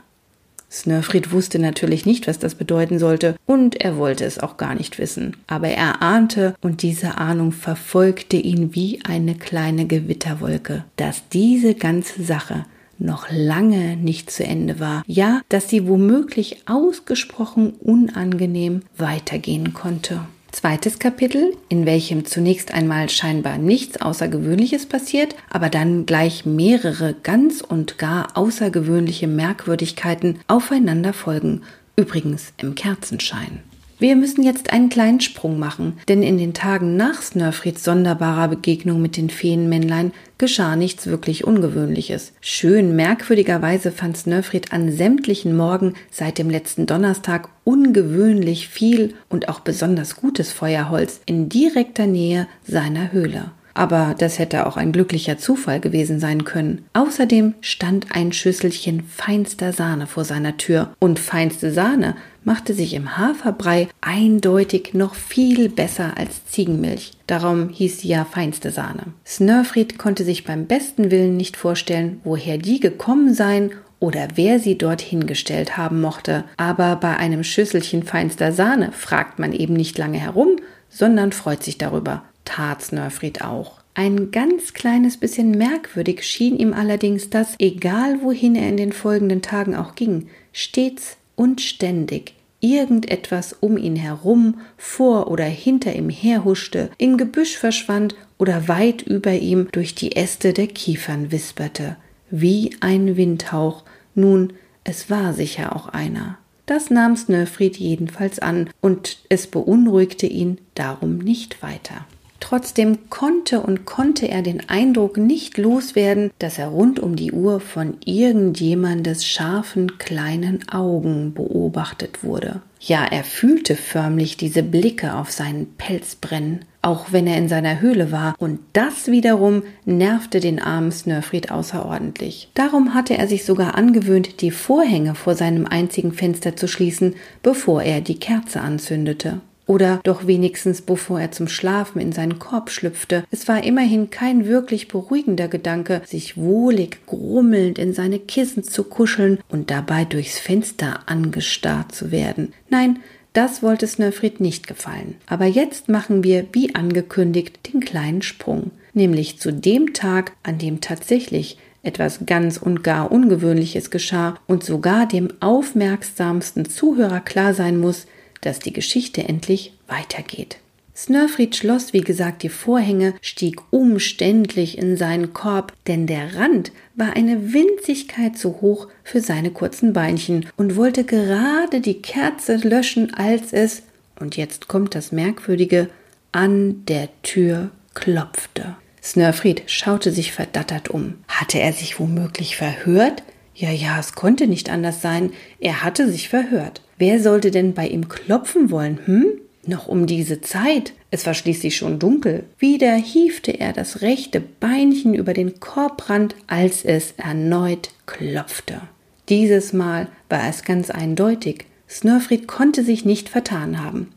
Snörfried 0.73 1.31
wusste 1.31 1.59
natürlich 1.59 2.05
nicht, 2.05 2.27
was 2.27 2.39
das 2.39 2.55
bedeuten 2.55 2.97
sollte, 2.97 3.35
und 3.45 3.79
er 3.79 3.95
wollte 3.97 4.25
es 4.25 4.39
auch 4.39 4.57
gar 4.57 4.73
nicht 4.73 4.97
wissen. 4.97 5.37
Aber 5.45 5.67
er 5.67 6.01
ahnte, 6.01 6.55
und 6.61 6.81
diese 6.81 7.19
Ahnung 7.19 7.51
verfolgte 7.51 8.37
ihn 8.37 8.73
wie 8.73 8.99
eine 9.05 9.35
kleine 9.35 9.85
Gewitterwolke, 9.85 10.83
dass 10.95 11.29
diese 11.29 11.75
ganze 11.75 12.23
Sache 12.23 12.65
noch 12.97 13.27
lange 13.29 13.97
nicht 13.97 14.31
zu 14.31 14.43
Ende 14.43 14.79
war, 14.79 15.03
ja, 15.05 15.41
dass 15.49 15.69
sie 15.69 15.87
womöglich 15.87 16.63
ausgesprochen 16.67 17.73
unangenehm 17.79 18.81
weitergehen 18.97 19.73
konnte. 19.73 20.21
Zweites 20.53 20.99
Kapitel, 20.99 21.57
in 21.67 21.87
welchem 21.87 22.25
zunächst 22.25 22.75
einmal 22.75 23.09
scheinbar 23.09 23.57
nichts 23.57 23.99
Außergewöhnliches 23.99 24.85
passiert, 24.85 25.35
aber 25.49 25.67
dann 25.67 26.05
gleich 26.05 26.45
mehrere 26.45 27.15
ganz 27.23 27.61
und 27.61 27.97
gar 27.97 28.37
außergewöhnliche 28.37 29.27
Merkwürdigkeiten 29.27 30.39
aufeinander 30.47 31.11
folgen, 31.11 31.63
übrigens 31.95 32.53
im 32.57 32.75
Kerzenschein. 32.75 33.63
Wir 34.03 34.17
müssen 34.17 34.43
jetzt 34.43 34.73
einen 34.73 34.89
kleinen 34.89 35.21
Sprung 35.21 35.57
machen, 35.57 35.97
denn 36.09 36.23
in 36.23 36.37
den 36.37 36.53
Tagen 36.53 36.97
nach 36.97 37.21
Snörfrieds 37.21 37.85
sonderbarer 37.85 38.49
Begegnung 38.49 39.01
mit 39.01 39.15
den 39.15 39.29
Feenmännlein 39.29 40.11
geschah 40.37 40.75
nichts 40.75 41.07
wirklich 41.07 41.45
Ungewöhnliches. 41.45 42.33
Schön 42.41 42.97
merkwürdigerweise 42.97 43.93
fand 43.93 44.17
Snörfried 44.17 44.73
an 44.73 44.91
sämtlichen 44.91 45.55
Morgen 45.55 45.93
seit 46.11 46.37
dem 46.37 46.49
letzten 46.49 46.85
Donnerstag 46.85 47.47
ungewöhnlich 47.63 48.67
viel 48.67 49.13
und 49.29 49.47
auch 49.47 49.61
besonders 49.61 50.17
gutes 50.17 50.51
Feuerholz 50.51 51.21
in 51.25 51.47
direkter 51.47 52.05
Nähe 52.05 52.49
seiner 52.67 53.13
Höhle 53.13 53.51
aber 53.73 54.15
das 54.17 54.39
hätte 54.39 54.67
auch 54.67 54.77
ein 54.77 54.91
glücklicher 54.91 55.37
Zufall 55.37 55.79
gewesen 55.79 56.19
sein 56.19 56.43
können. 56.43 56.85
Außerdem 56.93 57.55
stand 57.61 58.07
ein 58.11 58.31
Schüsselchen 58.31 59.03
feinster 59.03 59.73
Sahne 59.73 60.07
vor 60.07 60.25
seiner 60.25 60.57
Tür, 60.57 60.93
und 60.99 61.19
feinste 61.19 61.71
Sahne 61.71 62.15
machte 62.43 62.73
sich 62.73 62.93
im 62.93 63.17
Haferbrei 63.17 63.87
eindeutig 64.01 64.93
noch 64.93 65.15
viel 65.15 65.69
besser 65.69 66.17
als 66.17 66.45
Ziegenmilch. 66.45 67.11
Darum 67.27 67.69
hieß 67.69 68.01
sie 68.01 68.09
ja 68.09 68.25
feinste 68.25 68.71
Sahne. 68.71 69.13
Snörfried 69.25 69.97
konnte 69.97 70.23
sich 70.23 70.43
beim 70.43 70.65
besten 70.65 71.11
Willen 71.11 71.37
nicht 71.37 71.57
vorstellen, 71.57 72.21
woher 72.23 72.57
die 72.57 72.79
gekommen 72.79 73.33
sein 73.33 73.71
oder 73.99 74.27
wer 74.35 74.59
sie 74.59 74.77
dorthin 74.77 75.27
gestellt 75.27 75.77
haben 75.77 76.01
mochte. 76.01 76.43
Aber 76.57 76.97
bei 76.97 77.15
einem 77.17 77.43
Schüsselchen 77.43 78.03
feinster 78.03 78.51
Sahne 78.51 78.91
fragt 78.91 79.39
man 79.39 79.53
eben 79.53 79.73
nicht 79.73 79.97
lange 79.97 80.19
herum, 80.19 80.57
sondern 80.89 81.31
freut 81.31 81.63
sich 81.63 81.77
darüber 81.77 82.23
tat 82.45 82.81
Snörfried 82.81 83.41
auch. 83.41 83.79
Ein 83.95 84.31
ganz 84.31 84.73
kleines 84.73 85.17
bisschen 85.17 85.51
merkwürdig 85.51 86.23
schien 86.23 86.57
ihm 86.57 86.73
allerdings, 86.73 87.29
dass, 87.29 87.55
egal 87.59 88.21
wohin 88.21 88.55
er 88.55 88.67
in 88.67 88.77
den 88.77 88.91
folgenden 88.91 89.41
Tagen 89.41 89.75
auch 89.75 89.95
ging, 89.95 90.29
stets 90.51 91.17
und 91.35 91.61
ständig 91.61 92.33
irgendetwas 92.63 93.53
um 93.59 93.77
ihn 93.77 93.97
herum, 93.97 94.61
vor 94.77 95.29
oder 95.29 95.43
hinter 95.43 95.93
ihm 95.93 96.09
herhuschte, 96.09 96.89
im 96.97 97.17
Gebüsch 97.17 97.57
verschwand 97.57 98.15
oder 98.37 98.67
weit 98.67 99.01
über 99.01 99.33
ihm 99.33 99.67
durch 99.71 99.95
die 99.95 100.15
Äste 100.15 100.53
der 100.53 100.67
Kiefern 100.67 101.31
wisperte, 101.31 101.97
wie 102.31 102.75
ein 102.79 103.17
Windhauch. 103.17 103.83
Nun, 104.15 104.53
es 104.85 105.09
war 105.09 105.33
sicher 105.33 105.75
auch 105.75 105.89
einer. 105.89 106.37
Das 106.65 106.89
nahm 106.89 107.17
Snöfried 107.17 107.75
jedenfalls 107.75 108.39
an, 108.39 108.69
und 108.79 109.19
es 109.27 109.47
beunruhigte 109.47 110.27
ihn 110.27 110.59
darum 110.75 111.17
nicht 111.17 111.61
weiter. 111.61 112.05
Trotzdem 112.43 113.09
konnte 113.09 113.61
und 113.61 113.85
konnte 113.85 114.27
er 114.27 114.41
den 114.41 114.67
Eindruck 114.67 115.15
nicht 115.15 115.57
loswerden, 115.57 116.29
dass 116.39 116.57
er 116.57 116.67
rund 116.67 116.99
um 116.99 117.15
die 117.15 117.31
Uhr 117.31 117.61
von 117.61 117.95
irgendjemandes 118.03 119.25
scharfen 119.25 119.97
kleinen 119.97 120.67
Augen 120.67 121.33
beobachtet 121.33 122.21
wurde. 122.21 122.61
Ja, 122.81 123.05
er 123.05 123.23
fühlte 123.23 123.77
förmlich 123.77 124.35
diese 124.35 124.61
Blicke 124.61 125.15
auf 125.15 125.31
seinen 125.31 125.67
Pelz 125.77 126.15
brennen, 126.15 126.65
auch 126.81 127.13
wenn 127.13 127.27
er 127.27 127.37
in 127.37 127.47
seiner 127.47 127.79
Höhle 127.79 128.11
war, 128.11 128.35
und 128.39 128.59
das 128.73 129.07
wiederum 129.07 129.63
nervte 129.85 130.41
den 130.41 130.61
armen 130.61 130.91
Snörfried 130.91 131.49
außerordentlich. 131.49 132.49
Darum 132.55 132.93
hatte 132.93 133.17
er 133.17 133.29
sich 133.29 133.45
sogar 133.45 133.75
angewöhnt, 133.75 134.41
die 134.41 134.51
Vorhänge 134.51 135.15
vor 135.15 135.35
seinem 135.35 135.65
einzigen 135.65 136.11
Fenster 136.11 136.57
zu 136.57 136.67
schließen, 136.67 137.15
bevor 137.41 137.83
er 137.83 138.01
die 138.01 138.19
Kerze 138.19 138.59
anzündete. 138.59 139.39
Oder 139.73 140.01
doch 140.03 140.27
wenigstens 140.27 140.83
bevor 140.83 141.19
er 141.19 141.31
zum 141.31 141.47
Schlafen 141.47 141.99
in 141.99 142.11
seinen 142.11 142.37
Korb 142.37 142.69
schlüpfte. 142.69 143.23
Es 143.31 143.47
war 143.47 143.63
immerhin 143.63 144.11
kein 144.11 144.45
wirklich 144.45 144.87
beruhigender 144.87 145.47
Gedanke, 145.47 146.03
sich 146.05 146.37
wohlig 146.37 146.99
grummelnd 147.07 147.79
in 147.79 147.91
seine 147.91 148.19
Kissen 148.19 148.63
zu 148.63 148.83
kuscheln 148.83 149.39
und 149.49 149.71
dabei 149.71 150.05
durchs 150.05 150.37
Fenster 150.37 150.99
angestarrt 151.07 151.91
zu 151.91 152.11
werden. 152.11 152.53
Nein, 152.69 152.99
das 153.33 153.63
wollte 153.63 153.87
Snöfried 153.87 154.39
nicht 154.39 154.67
gefallen. 154.67 155.15
Aber 155.25 155.45
jetzt 155.45 155.89
machen 155.89 156.23
wir, 156.23 156.45
wie 156.51 156.75
angekündigt, 156.75 157.73
den 157.73 157.79
kleinen 157.79 158.21
Sprung. 158.21 158.69
Nämlich 158.93 159.39
zu 159.39 159.51
dem 159.51 159.93
Tag, 159.93 160.33
an 160.43 160.59
dem 160.59 160.81
tatsächlich 160.81 161.57
etwas 161.81 162.27
ganz 162.27 162.57
und 162.57 162.83
gar 162.83 163.11
Ungewöhnliches 163.11 163.89
geschah 163.89 164.37
und 164.45 164.63
sogar 164.63 165.07
dem 165.07 165.29
aufmerksamsten 165.39 166.69
Zuhörer 166.69 167.21
klar 167.21 167.55
sein 167.55 167.79
muss, 167.79 168.05
dass 168.45 168.59
die 168.59 168.73
Geschichte 168.73 169.23
endlich 169.23 169.73
weitergeht. 169.87 170.57
Snörfried 170.95 171.55
schloss, 171.55 171.91
wie 171.93 172.01
gesagt, 172.01 172.43
die 172.43 172.49
Vorhänge, 172.49 173.15
stieg 173.21 173.59
umständlich 173.71 174.77
in 174.77 174.95
seinen 174.95 175.33
Korb, 175.33 175.73
denn 175.87 176.05
der 176.05 176.35
Rand 176.35 176.71
war 176.95 177.15
eine 177.15 177.53
Winzigkeit 177.53 178.37
zu 178.37 178.61
hoch 178.61 178.87
für 179.03 179.19
seine 179.19 179.49
kurzen 179.49 179.93
Beinchen 179.93 180.45
und 180.55 180.75
wollte 180.75 181.03
gerade 181.03 181.81
die 181.81 182.01
Kerze 182.01 182.57
löschen, 182.57 183.13
als 183.15 183.53
es, 183.53 183.83
und 184.19 184.37
jetzt 184.37 184.67
kommt 184.67 184.93
das 184.93 185.11
Merkwürdige, 185.11 185.89
an 186.31 186.85
der 186.85 187.09
Tür 187.23 187.71
klopfte. 187.95 188.75
Snörfried 189.01 189.63
schaute 189.65 190.11
sich 190.11 190.31
verdattert 190.31 190.89
um. 190.89 191.15
Hatte 191.27 191.59
er 191.59 191.73
sich 191.73 191.99
womöglich 191.99 192.55
verhört? 192.55 193.23
Ja, 193.55 193.69
ja, 193.69 193.99
es 193.99 194.13
konnte 194.13 194.47
nicht 194.47 194.69
anders 194.69 195.01
sein. 195.01 195.31
Er 195.59 195.83
hatte 195.83 196.09
sich 196.09 196.29
verhört. 196.29 196.81
Wer 197.05 197.19
sollte 197.19 197.51
denn 197.51 197.73
bei 197.73 197.85
ihm 197.89 198.07
klopfen 198.07 198.71
wollen, 198.71 198.97
hm? 199.03 199.25
Noch 199.67 199.89
um 199.89 200.05
diese 200.05 200.39
Zeit. 200.39 200.93
Es 201.11 201.25
war 201.25 201.33
schließlich 201.33 201.75
schon 201.75 201.99
dunkel. 201.99 202.45
Wieder 202.59 202.95
hiefte 202.95 203.59
er 203.59 203.73
das 203.73 204.01
rechte 204.01 204.39
Beinchen 204.39 205.13
über 205.13 205.33
den 205.33 205.59
Korbrand, 205.59 206.33
als 206.47 206.85
es 206.85 207.13
erneut 207.17 207.89
klopfte. 208.05 208.79
Dieses 209.27 209.73
Mal 209.73 210.07
war 210.29 210.47
es 210.47 210.63
ganz 210.63 210.89
eindeutig. 210.89 211.65
Snörfried 211.89 212.47
konnte 212.47 212.85
sich 212.85 213.03
nicht 213.03 213.27
vertan 213.27 213.83
haben. 213.83 214.13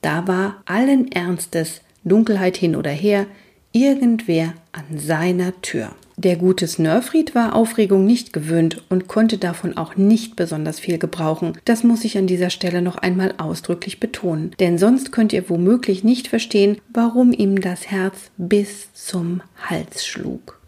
Da 0.00 0.28
war 0.28 0.62
allen 0.64 1.10
Ernstes, 1.10 1.80
Dunkelheit 2.04 2.56
hin 2.56 2.76
oder 2.76 2.92
her, 2.92 3.26
irgendwer 3.72 4.54
an 4.70 4.96
seiner 4.96 5.60
Tür. 5.60 5.90
Der 6.20 6.34
gute 6.34 6.66
Snörfried 6.66 7.36
war 7.36 7.54
Aufregung 7.54 8.04
nicht 8.04 8.32
gewöhnt 8.32 8.82
und 8.88 9.06
konnte 9.06 9.38
davon 9.38 9.76
auch 9.76 9.94
nicht 9.94 10.34
besonders 10.34 10.80
viel 10.80 10.98
gebrauchen. 10.98 11.56
Das 11.64 11.84
muss 11.84 12.04
ich 12.04 12.18
an 12.18 12.26
dieser 12.26 12.50
Stelle 12.50 12.82
noch 12.82 12.96
einmal 12.96 13.34
ausdrücklich 13.38 14.00
betonen, 14.00 14.50
denn 14.58 14.78
sonst 14.78 15.12
könnt 15.12 15.32
ihr 15.32 15.48
womöglich 15.48 16.02
nicht 16.02 16.26
verstehen, 16.26 16.78
warum 16.92 17.32
ihm 17.32 17.60
das 17.60 17.92
Herz 17.92 18.32
bis 18.36 18.92
zum 18.94 19.42
Hals 19.70 20.04
schlug. 20.04 20.58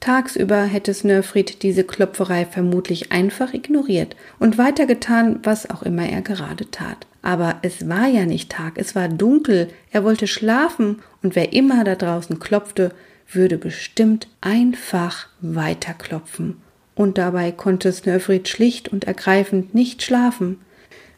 Tagsüber 0.00 0.64
hätte 0.64 0.92
Snörfried 0.92 1.62
diese 1.62 1.84
Klopferei 1.84 2.44
vermutlich 2.44 3.10
einfach 3.10 3.54
ignoriert 3.54 4.16
und 4.38 4.58
weitergetan, 4.58 5.40
was 5.44 5.70
auch 5.70 5.82
immer 5.82 6.10
er 6.10 6.20
gerade 6.20 6.70
tat. 6.70 7.06
Aber 7.22 7.56
es 7.62 7.88
war 7.88 8.06
ja 8.06 8.26
nicht 8.26 8.52
Tag, 8.52 8.74
es 8.76 8.94
war 8.94 9.08
dunkel, 9.08 9.68
er 9.92 10.04
wollte 10.04 10.26
schlafen, 10.26 11.00
und 11.22 11.36
wer 11.36 11.54
immer 11.54 11.84
da 11.84 11.94
draußen 11.94 12.38
klopfte, 12.38 12.92
würde 13.32 13.58
bestimmt 13.58 14.28
einfach 14.40 15.28
weiterklopfen. 15.40 16.56
Und 16.94 17.18
dabei 17.18 17.52
konnte 17.52 17.92
Snöfried 17.92 18.48
schlicht 18.48 18.88
und 18.88 19.04
ergreifend 19.04 19.74
nicht 19.74 20.02
schlafen. 20.02 20.58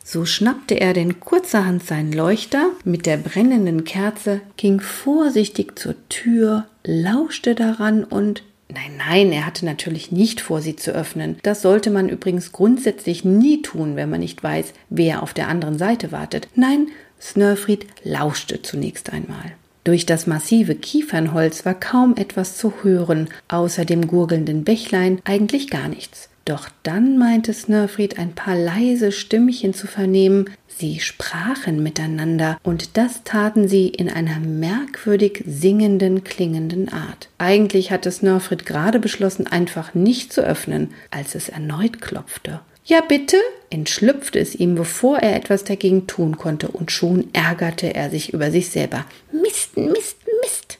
So 0.04 0.24
schnappte 0.24 0.80
er 0.80 0.94
denn 0.94 1.20
kurzerhand 1.20 1.84
seinen 1.84 2.12
Leuchter 2.12 2.70
mit 2.84 3.06
der 3.06 3.16
brennenden 3.16 3.84
Kerze, 3.84 4.40
ging 4.56 4.80
vorsichtig 4.80 5.78
zur 5.78 5.94
Tür, 6.08 6.66
lauschte 6.84 7.54
daran 7.54 8.04
und 8.04 8.42
Nein, 8.74 8.92
nein, 8.96 9.32
er 9.32 9.44
hatte 9.44 9.66
natürlich 9.66 10.12
nicht 10.12 10.40
vor, 10.40 10.62
sie 10.62 10.76
zu 10.76 10.92
öffnen. 10.92 11.36
Das 11.42 11.60
sollte 11.60 11.90
man 11.90 12.08
übrigens 12.08 12.52
grundsätzlich 12.52 13.22
nie 13.22 13.60
tun, 13.60 13.96
wenn 13.96 14.08
man 14.08 14.20
nicht 14.20 14.42
weiß, 14.42 14.72
wer 14.88 15.22
auf 15.22 15.34
der 15.34 15.48
anderen 15.48 15.76
Seite 15.76 16.10
wartet. 16.10 16.48
Nein, 16.54 16.88
Snörfried 17.20 17.86
lauschte 18.02 18.62
zunächst 18.62 19.12
einmal. 19.12 19.52
Durch 19.84 20.06
das 20.06 20.26
massive 20.26 20.76
Kiefernholz 20.76 21.66
war 21.66 21.74
kaum 21.74 22.16
etwas 22.16 22.56
zu 22.56 22.72
hören, 22.82 23.28
außer 23.48 23.84
dem 23.84 24.06
gurgelnden 24.06 24.62
Bächlein 24.62 25.20
eigentlich 25.24 25.70
gar 25.70 25.88
nichts. 25.88 26.28
Doch 26.44 26.68
dann 26.82 27.18
meinte 27.18 27.52
Snörfried 27.52 28.18
ein 28.18 28.34
paar 28.34 28.56
leise 28.56 29.12
Stimmchen 29.12 29.74
zu 29.74 29.86
vernehmen, 29.86 30.50
sie 30.66 30.98
sprachen 30.98 31.82
miteinander, 31.82 32.58
und 32.64 32.96
das 32.96 33.22
taten 33.22 33.68
sie 33.68 33.88
in 33.88 34.08
einer 34.08 34.40
merkwürdig 34.40 35.44
singenden, 35.46 36.24
klingenden 36.24 36.88
Art. 36.88 37.28
Eigentlich 37.38 37.92
hatte 37.92 38.10
Snörfried 38.10 38.66
gerade 38.66 38.98
beschlossen, 38.98 39.46
einfach 39.46 39.94
nicht 39.94 40.32
zu 40.32 40.42
öffnen, 40.42 40.90
als 41.10 41.36
es 41.36 41.48
erneut 41.48 42.00
klopfte. 42.00 42.60
Ja, 42.84 43.00
bitte? 43.00 43.36
entschlüpfte 43.70 44.38
es 44.38 44.54
ihm, 44.54 44.74
bevor 44.74 45.18
er 45.18 45.36
etwas 45.36 45.64
dagegen 45.64 46.06
tun 46.06 46.36
konnte, 46.36 46.68
und 46.68 46.90
schon 46.90 47.28
ärgerte 47.32 47.94
er 47.94 48.10
sich 48.10 48.32
über 48.32 48.50
sich 48.50 48.70
selber. 48.70 49.06
Mist, 49.30 49.76
Mist, 49.76 50.16
Mist. 50.42 50.78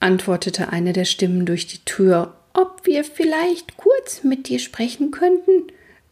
antwortete 0.00 0.70
eine 0.70 0.92
der 0.92 1.04
Stimmen 1.04 1.46
durch 1.46 1.66
die 1.66 1.84
Tür, 1.84 2.34
ob 2.52 2.82
wir 2.84 3.04
vielleicht 3.04 3.76
kurz 3.76 4.22
mit 4.22 4.48
dir 4.48 4.58
sprechen 4.58 5.10
könnten. 5.10 5.64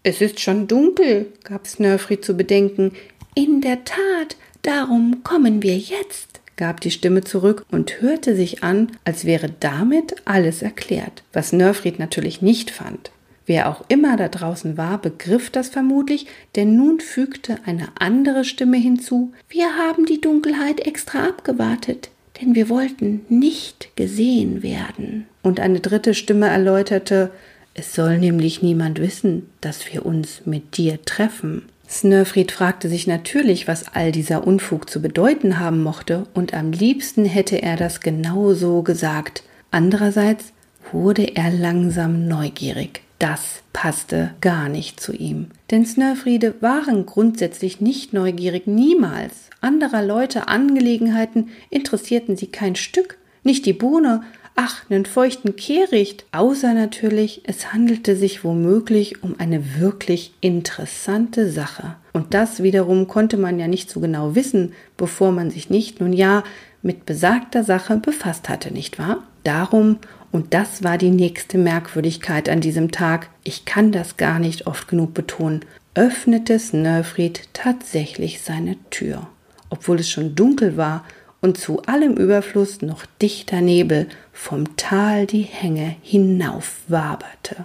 Es 0.03 0.21
ist 0.21 0.41
schon 0.41 0.67
dunkel, 0.67 1.33
gab 1.45 1.67
Snurfried 1.67 2.25
zu 2.25 2.35
bedenken. 2.35 2.93
In 3.35 3.61
der 3.61 3.85
Tat, 3.85 4.37
darum 4.63 5.23
kommen 5.23 5.63
wir 5.63 5.77
jetzt, 5.77 6.41
gab 6.57 6.81
die 6.81 6.91
Stimme 6.91 7.23
zurück 7.23 7.65
und 7.71 8.01
hörte 8.01 8.35
sich 8.35 8.65
an, 8.65 8.93
als 9.05 9.25
wäre 9.25 9.55
damit 9.61 10.17
alles 10.25 10.63
erklärt, 10.63 11.23
was 11.33 11.53
Nörfried 11.53 11.99
natürlich 11.99 12.43
nicht 12.43 12.71
fand. 12.71 13.12
Wer 13.47 13.69
auch 13.69 13.85
immer 13.89 14.17
da 14.17 14.29
draußen 14.29 14.77
war, 14.77 14.99
begriff 14.99 15.51
das 15.51 15.69
vermutlich, 15.69 16.27
denn 16.55 16.77
nun 16.77 17.01
fügte 17.01 17.57
eine 17.67 17.89
andere 17.99 18.45
Stimme 18.45 18.77
hinzu 18.77 19.33
Wir 19.49 19.77
haben 19.77 20.07
die 20.07 20.21
Dunkelheit 20.21 20.81
extra 20.81 21.27
abgewartet, 21.27 22.11
denn 22.41 22.55
wir 22.55 22.69
wollten 22.69 23.25
nicht 23.29 23.97
gesehen 23.97 24.63
werden. 24.63 25.27
Und 25.43 25.59
eine 25.59 25.81
dritte 25.81 26.15
Stimme 26.15 26.47
erläuterte 26.49 27.31
Es 27.75 27.95
soll 27.95 28.19
nämlich 28.19 28.63
niemand 28.63 29.01
wissen, 29.01 29.49
dass 29.61 29.93
wir 29.93 30.07
uns 30.07 30.43
mit 30.45 30.77
dir 30.77 31.03
treffen. 31.05 31.63
Snurfried 31.89 32.53
fragte 32.53 32.89
sich 32.89 33.07
natürlich, 33.07 33.69
was 33.69 33.87
all 33.95 34.13
dieser 34.13 34.47
Unfug 34.47 34.89
zu 34.89 35.03
bedeuten 35.03 35.59
haben 35.59 35.83
mochte, 35.83 36.27
und 36.33 36.55
am 36.55 36.73
liebsten 36.73 37.25
hätte 37.25 37.61
er 37.61 37.77
das 37.77 38.01
genau 38.01 38.55
so 38.55 38.83
gesagt. 38.83 39.43
Andererseits 39.71 40.53
wurde 40.91 41.37
er 41.37 41.51
langsam 41.51 42.27
neugierig. 42.29 43.03
Das 43.23 43.63
passte 43.73 44.35
gar 44.41 44.69
nicht 44.69 44.99
zu 44.99 45.13
ihm. 45.13 45.47
Denn 45.71 45.87
Snurfriede 45.87 46.57
waren 46.59 47.07
grundsätzlich 47.07 47.81
nicht 47.81 48.13
neugierig, 48.13 48.67
niemals. 48.67 49.49
Anderer 49.61 50.03
Leute 50.03 50.49
Angelegenheiten 50.49 51.51
interessierten 51.71 52.37
sie 52.37 52.49
kein 52.49 52.75
Stück. 52.75 53.19
Nicht 53.45 53.65
die 53.65 53.75
Bohne, 53.75 54.25
ach, 54.57 54.91
nen 54.91 55.07
feuchten 55.07 55.55
Kehricht, 55.55 56.25
außer 56.33 56.75
natürlich, 56.75 57.43
es 57.45 57.73
handelte 57.73 58.17
sich 58.17 58.43
womöglich 58.43 59.23
um 59.23 59.37
eine 59.39 59.79
wirklich 59.79 60.35
interessante 60.41 61.49
Sache. 61.49 61.95
Und 62.13 62.35
das 62.35 62.65
wiederum 62.65 63.07
konnte 63.07 63.37
man 63.37 63.61
ja 63.61 63.69
nicht 63.69 63.89
so 63.89 64.01
genau 64.01 64.35
wissen, 64.35 64.73
bevor 64.97 65.31
man 65.31 65.49
sich 65.49 65.71
nicht 65.71 66.01
nun 66.01 66.13
ja 66.13 66.43
mit 66.83 67.07
besagter 67.07 67.63
Sache 67.63 67.99
befasst 67.99 68.49
hatte, 68.49 68.73
nicht 68.75 68.99
wahr? 68.99 69.23
Darum, 69.45 69.99
und 70.33 70.55
das 70.55 70.83
war 70.83 70.99
die 70.99 71.11
nächste 71.11 71.59
Merkwürdigkeit 71.59 72.49
an 72.49 72.61
diesem 72.61 72.91
Tag, 72.91 73.29
ich 73.45 73.67
kann 73.67 73.93
das 73.93 74.17
gar 74.17 74.39
nicht 74.39 74.67
oft 74.67 74.89
genug 74.89 75.13
betonen, 75.13 75.61
öffnete 75.95 76.59
Snurfried 76.59 77.49
tatsächlich 77.53 78.41
seine 78.41 78.77
Tür. 78.91 79.29
Obwohl 79.69 80.01
es 80.01 80.11
schon 80.11 80.35
dunkel 80.35 80.79
war 80.79 81.05
und 81.43 81.59
zu 81.59 81.83
allem 81.83 82.15
Überfluss 82.15 82.81
noch 82.81 83.05
dichter 83.21 83.61
Nebel 83.61 84.09
vom 84.33 84.77
Tal 84.77 85.27
die 85.27 85.43
Hänge 85.43 85.97
hinauf 86.03 86.81
waberte. 86.89 87.65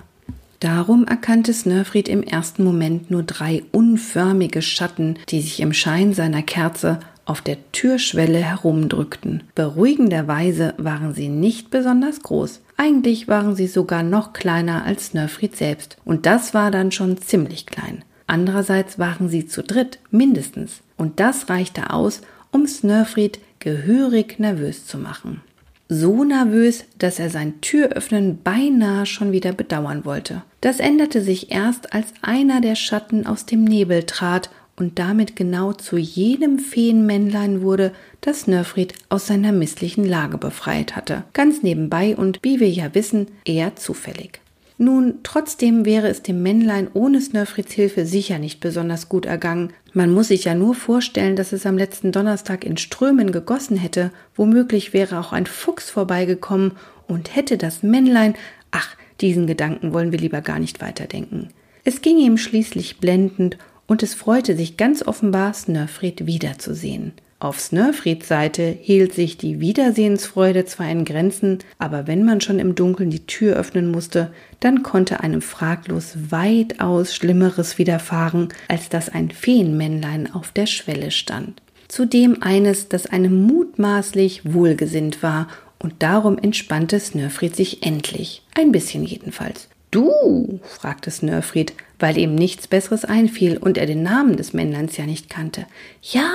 Darum 0.59 1.05
erkannte 1.05 1.53
Snurfried 1.53 2.09
im 2.09 2.23
ersten 2.23 2.63
Moment 2.63 3.11
nur 3.11 3.23
drei 3.23 3.63
unförmige 3.71 4.61
Schatten, 4.61 5.19
die 5.29 5.41
sich 5.41 5.59
im 5.61 5.71
Schein 5.71 6.13
seiner 6.13 6.41
Kerze 6.41 6.99
auf 7.27 7.41
der 7.41 7.57
Türschwelle 7.73 8.39
herumdrückten. 8.39 9.43
Beruhigenderweise 9.53 10.73
waren 10.77 11.13
sie 11.13 11.27
nicht 11.27 11.69
besonders 11.69 12.21
groß. 12.21 12.61
Eigentlich 12.77 13.27
waren 13.27 13.55
sie 13.55 13.67
sogar 13.67 14.01
noch 14.01 14.33
kleiner 14.33 14.85
als 14.85 15.07
Snurfried 15.07 15.55
selbst. 15.55 15.97
Und 16.05 16.25
das 16.25 16.53
war 16.53 16.71
dann 16.71 16.91
schon 16.91 17.17
ziemlich 17.17 17.65
klein. 17.65 18.03
Andererseits 18.27 18.97
waren 18.97 19.29
sie 19.29 19.45
zu 19.45 19.61
dritt, 19.61 19.99
mindestens. 20.09 20.81
Und 20.95 21.19
das 21.19 21.49
reichte 21.49 21.91
aus, 21.91 22.21
um 22.51 22.65
Snurfried 22.65 23.39
gehörig 23.59 24.39
nervös 24.39 24.85
zu 24.85 24.97
machen. 24.97 25.41
So 25.89 26.25
nervös, 26.25 26.83
dass 26.99 27.17
er 27.17 27.29
sein 27.29 27.61
Türöffnen 27.61 28.41
beinahe 28.43 29.05
schon 29.05 29.31
wieder 29.31 29.53
bedauern 29.53 30.03
wollte. 30.03 30.43
Das 30.59 30.79
änderte 30.79 31.21
sich 31.21 31.51
erst, 31.51 31.93
als 31.93 32.07
einer 32.21 32.59
der 32.59 32.75
Schatten 32.75 33.25
aus 33.25 33.45
dem 33.45 33.63
Nebel 33.63 34.03
trat 34.03 34.49
und 34.77 34.99
damit 34.99 35.35
genau 35.35 35.73
zu 35.73 35.97
jenem 35.97 36.59
Feenmännlein 36.59 37.61
wurde, 37.61 37.91
das 38.21 38.47
Nörfried 38.47 38.93
aus 39.09 39.27
seiner 39.27 39.51
misslichen 39.51 40.05
Lage 40.05 40.37
befreit 40.37 40.95
hatte. 40.95 41.23
Ganz 41.33 41.63
nebenbei 41.63 42.15
und, 42.15 42.39
wie 42.43 42.59
wir 42.59 42.69
ja 42.69 42.93
wissen, 42.93 43.27
eher 43.43 43.75
zufällig. 43.75 44.39
Nun, 44.77 45.15
trotzdem 45.23 45.85
wäre 45.85 46.07
es 46.07 46.21
dem 46.21 46.43
Männlein 46.43 46.87
ohne 46.93 47.19
Snurfrieds 47.19 47.73
Hilfe 47.73 48.05
sicher 48.05 48.37
nicht 48.37 48.59
besonders 48.59 49.09
gut 49.09 49.25
ergangen. 49.25 49.73
Man 49.93 50.13
muss 50.13 50.27
sich 50.27 50.43
ja 50.43 50.53
nur 50.53 50.75
vorstellen, 50.75 51.35
dass 51.35 51.51
es 51.51 51.65
am 51.65 51.79
letzten 51.79 52.11
Donnerstag 52.11 52.63
in 52.63 52.77
Strömen 52.77 53.31
gegossen 53.31 53.77
hätte. 53.77 54.11
Womöglich 54.35 54.93
wäre 54.93 55.19
auch 55.19 55.33
ein 55.33 55.47
Fuchs 55.47 55.89
vorbeigekommen 55.89 56.73
und 57.07 57.35
hätte 57.35 57.57
das 57.57 57.81
Männlein, 57.81 58.35
ach, 58.69 58.95
diesen 59.19 59.47
Gedanken 59.47 59.93
wollen 59.93 60.11
wir 60.11 60.19
lieber 60.19 60.41
gar 60.41 60.59
nicht 60.59 60.79
weiterdenken. 60.79 61.49
Es 61.83 62.01
ging 62.01 62.19
ihm 62.19 62.37
schließlich 62.37 62.99
blendend 62.99 63.57
und 63.87 64.03
es 64.03 64.13
freute 64.13 64.55
sich 64.55 64.77
ganz 64.77 65.01
offenbar, 65.01 65.53
Snurfried 65.53 66.25
wiederzusehen. 66.25 67.13
Auf 67.39 67.59
Snurfrieds 67.59 68.27
Seite 68.27 68.75
hielt 68.81 69.13
sich 69.13 69.37
die 69.37 69.59
Wiedersehensfreude 69.59 70.65
zwar 70.65 70.89
in 70.89 71.05
Grenzen, 71.05 71.59
aber 71.77 72.07
wenn 72.07 72.23
man 72.23 72.41
schon 72.41 72.57
im 72.57 72.73
Dunkeln 72.73 73.11
die 73.11 73.27
Tür 73.27 73.55
öffnen 73.55 73.91
musste, 73.91 74.31
dann 74.59 74.81
konnte 74.81 75.19
einem 75.19 75.43
fraglos 75.43 76.15
weitaus 76.29 77.13
Schlimmeres 77.13 77.77
widerfahren, 77.77 78.49
als 78.69 78.89
dass 78.89 79.09
ein 79.09 79.29
Feenmännlein 79.29 80.33
auf 80.33 80.51
der 80.51 80.65
Schwelle 80.65 81.11
stand. 81.11 81.61
Zudem 81.87 82.41
eines, 82.41 82.89
das 82.89 83.05
einem 83.05 83.43
mutmaßlich 83.43 84.51
wohlgesinnt 84.51 85.21
war, 85.21 85.47
und 85.79 85.93
darum 85.99 86.39
entspannte 86.39 86.99
Snurfried 86.99 87.55
sich 87.55 87.85
endlich. 87.85 88.41
Ein 88.55 88.71
bisschen 88.71 89.03
jedenfalls. 89.03 89.69
Du? 89.91 90.59
fragte 90.63 91.11
Snurfried, 91.11 91.73
weil 91.99 92.17
ihm 92.17 92.35
nichts 92.35 92.67
Besseres 92.67 93.05
einfiel 93.05 93.57
und 93.57 93.77
er 93.77 93.85
den 93.85 94.03
Namen 94.03 94.37
des 94.37 94.53
Männleins 94.53 94.97
ja 94.97 95.05
nicht 95.05 95.29
kannte. 95.29 95.65
Ja, 96.01 96.29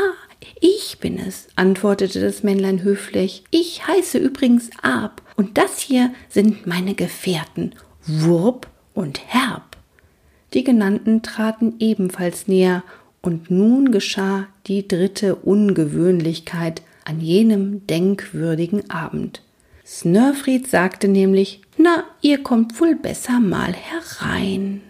ich 0.61 0.99
bin 1.01 1.19
es, 1.19 1.49
antwortete 1.57 2.21
das 2.21 2.43
Männlein 2.43 2.83
höflich. 2.83 3.45
Ich 3.51 3.87
heiße 3.87 4.19
übrigens 4.19 4.71
Ab, 4.81 5.23
und 5.37 5.59
das 5.59 5.79
hier 5.81 6.13
sind 6.29 6.67
meine 6.67 6.95
Gefährten, 6.95 7.75
Wurp 8.07 8.69
und 8.95 9.21
Herb. 9.27 9.77
Die 10.55 10.65
genannten 10.65 11.23
traten 11.23 11.75
ebenfalls 11.79 12.49
näher, 12.49 12.83
und 13.23 13.53
nun 13.53 13.93
geschah 13.93 14.49
die 14.67 14.89
dritte 14.89 15.37
Ungewöhnlichkeit 15.37 16.83
an 17.05 17.21
jenem 17.21 17.87
denkwürdigen 17.87 18.91
Abend. 18.91 19.43
Snurfried 19.93 20.69
sagte 20.69 21.07
nämlich, 21.07 21.61
na, 21.77 22.05
ihr 22.23 22.43
kommt 22.43 22.81
wohl 22.81 22.95
besser 22.95 23.41
mal 23.41 23.75
herein. 23.75 24.81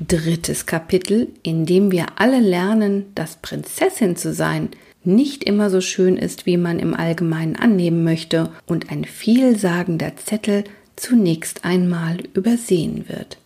Drittes 0.00 0.64
Kapitel, 0.64 1.28
in 1.42 1.66
dem 1.66 1.90
wir 1.90 2.06
alle 2.16 2.40
lernen, 2.40 3.12
dass 3.14 3.36
Prinzessin 3.36 4.16
zu 4.16 4.32
sein 4.32 4.70
nicht 5.04 5.44
immer 5.44 5.68
so 5.68 5.82
schön 5.82 6.16
ist, 6.16 6.46
wie 6.46 6.56
man 6.56 6.78
im 6.78 6.94
Allgemeinen 6.94 7.54
annehmen 7.54 8.02
möchte 8.02 8.50
und 8.66 8.90
ein 8.90 9.04
vielsagender 9.04 10.16
Zettel 10.16 10.64
zunächst 10.96 11.66
einmal 11.66 12.20
übersehen 12.32 13.10
wird. 13.10 13.36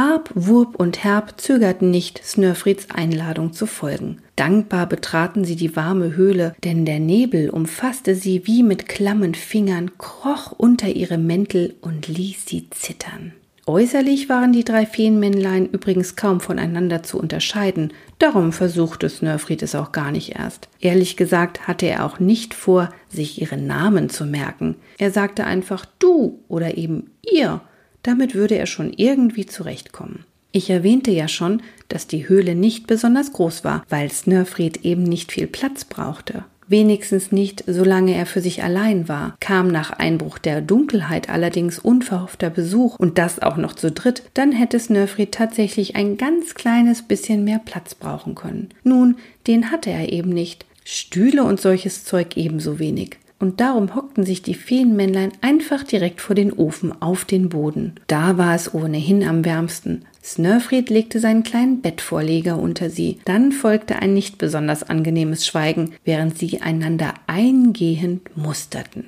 Arp, 0.00 0.30
Wurp 0.34 0.76
und 0.76 1.04
Herb 1.04 1.38
zögerten 1.38 1.90
nicht, 1.90 2.24
Snurfrieds 2.24 2.88
Einladung 2.88 3.52
zu 3.52 3.66
folgen. 3.66 4.22
Dankbar 4.34 4.86
betraten 4.86 5.44
sie 5.44 5.56
die 5.56 5.76
warme 5.76 6.16
Höhle, 6.16 6.54
denn 6.64 6.86
der 6.86 6.98
Nebel 6.98 7.50
umfasste 7.50 8.14
sie 8.14 8.46
wie 8.46 8.62
mit 8.62 8.88
klammen 8.88 9.34
Fingern, 9.34 9.98
kroch 9.98 10.52
unter 10.52 10.88
ihre 10.88 11.18
Mäntel 11.18 11.74
und 11.82 12.08
ließ 12.08 12.46
sie 12.46 12.70
zittern. 12.70 13.34
Äußerlich 13.66 14.30
waren 14.30 14.54
die 14.54 14.64
drei 14.64 14.86
Feenmännlein 14.86 15.66
übrigens 15.66 16.16
kaum 16.16 16.40
voneinander 16.40 17.02
zu 17.02 17.18
unterscheiden, 17.18 17.92
darum 18.18 18.54
versuchte 18.54 19.10
Snurfried 19.10 19.62
es 19.62 19.74
auch 19.74 19.92
gar 19.92 20.12
nicht 20.12 20.34
erst. 20.34 20.70
Ehrlich 20.80 21.18
gesagt 21.18 21.68
hatte 21.68 21.84
er 21.84 22.06
auch 22.06 22.18
nicht 22.18 22.54
vor, 22.54 22.88
sich 23.10 23.38
ihre 23.42 23.58
Namen 23.58 24.08
zu 24.08 24.24
merken. 24.24 24.76
Er 24.96 25.10
sagte 25.10 25.44
einfach 25.44 25.84
du 25.98 26.42
oder 26.48 26.78
eben 26.78 27.10
ihr, 27.20 27.60
damit 28.02 28.34
würde 28.34 28.56
er 28.56 28.66
schon 28.66 28.92
irgendwie 28.92 29.46
zurechtkommen. 29.46 30.24
Ich 30.52 30.68
erwähnte 30.70 31.10
ja 31.10 31.28
schon, 31.28 31.62
dass 31.88 32.06
die 32.06 32.28
Höhle 32.28 32.54
nicht 32.54 32.86
besonders 32.86 33.32
groß 33.32 33.64
war, 33.64 33.84
weil 33.88 34.10
Snurfried 34.10 34.84
eben 34.84 35.04
nicht 35.04 35.32
viel 35.32 35.46
Platz 35.46 35.84
brauchte 35.84 36.44
wenigstens 36.70 37.32
nicht, 37.32 37.64
solange 37.66 38.14
er 38.14 38.26
für 38.26 38.40
sich 38.40 38.62
allein 38.62 39.08
war. 39.08 39.36
Kam 39.40 39.68
nach 39.68 39.90
Einbruch 39.90 40.38
der 40.38 40.60
Dunkelheit 40.60 41.28
allerdings 41.28 41.78
unverhoffter 41.78 42.48
Besuch 42.48 42.96
und 42.98 43.18
das 43.18 43.42
auch 43.42 43.56
noch 43.56 43.74
zu 43.74 43.90
dritt, 43.90 44.22
dann 44.34 44.52
hätte 44.52 44.78
Snurfried 44.78 45.32
tatsächlich 45.32 45.96
ein 45.96 46.16
ganz 46.16 46.54
kleines 46.54 47.02
bisschen 47.02 47.44
mehr 47.44 47.60
Platz 47.62 47.94
brauchen 47.94 48.36
können. 48.36 48.68
Nun, 48.84 49.16
den 49.46 49.70
hatte 49.70 49.90
er 49.90 50.12
eben 50.12 50.30
nicht. 50.30 50.64
Stühle 50.84 51.44
und 51.44 51.60
solches 51.60 52.04
Zeug 52.04 52.36
ebenso 52.36 52.78
wenig. 52.78 53.18
Und 53.40 53.60
darum 53.60 53.94
hockten 53.94 54.24
sich 54.24 54.42
die 54.42 54.54
Feenmännlein 54.54 55.32
einfach 55.40 55.82
direkt 55.82 56.20
vor 56.20 56.36
den 56.36 56.52
Ofen 56.52 57.02
auf 57.02 57.24
den 57.24 57.48
Boden. 57.48 57.94
Da 58.06 58.38
war 58.38 58.54
es 58.54 58.72
ohnehin 58.72 59.24
am 59.26 59.44
wärmsten. 59.44 60.04
Snörfried 60.22 60.90
legte 60.90 61.18
seinen 61.18 61.42
kleinen 61.42 61.80
Bettvorleger 61.80 62.58
unter 62.58 62.90
sie. 62.90 63.18
Dann 63.24 63.52
folgte 63.52 63.96
ein 63.96 64.12
nicht 64.12 64.38
besonders 64.38 64.82
angenehmes 64.82 65.46
Schweigen, 65.46 65.94
während 66.04 66.38
sie 66.38 66.60
einander 66.60 67.14
eingehend 67.26 68.36
musterten. 68.36 69.06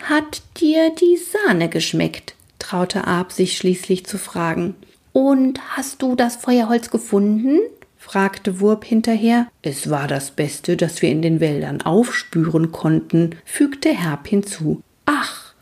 Hat 0.00 0.42
dir 0.60 0.90
die 0.90 1.16
Sahne 1.16 1.68
geschmeckt? 1.68 2.34
traute 2.58 3.06
Ab 3.06 3.32
sich 3.32 3.56
schließlich 3.56 4.04
zu 4.04 4.18
fragen. 4.18 4.74
Und 5.12 5.60
hast 5.76 6.02
du 6.02 6.14
das 6.14 6.36
Feuerholz 6.36 6.90
gefunden? 6.90 7.58
Fragte 8.10 8.58
Wurp 8.58 8.84
hinterher. 8.84 9.46
Es 9.62 9.88
war 9.88 10.08
das 10.08 10.32
Beste, 10.32 10.76
das 10.76 11.00
wir 11.00 11.10
in 11.10 11.22
den 11.22 11.38
Wäldern 11.38 11.80
aufspüren 11.82 12.72
konnten, 12.72 13.36
fügte 13.44 13.90
Herb 13.90 14.26
hinzu. 14.26 14.82
Ach, 15.06 15.54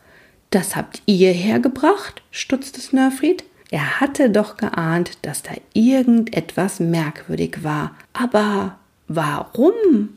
das 0.49 0.75
habt 0.75 1.03
ihr 1.05 1.31
hergebracht? 1.31 2.23
stutzte 2.31 2.81
Snörfried. 2.81 3.43
Er 3.69 3.99
hatte 3.99 4.31
doch 4.31 4.57
geahnt, 4.57 5.19
dass 5.21 5.43
da 5.43 5.51
irgendetwas 5.73 6.79
merkwürdig 6.79 7.63
war. 7.63 7.95
Aber 8.13 8.79
warum? 9.07 10.09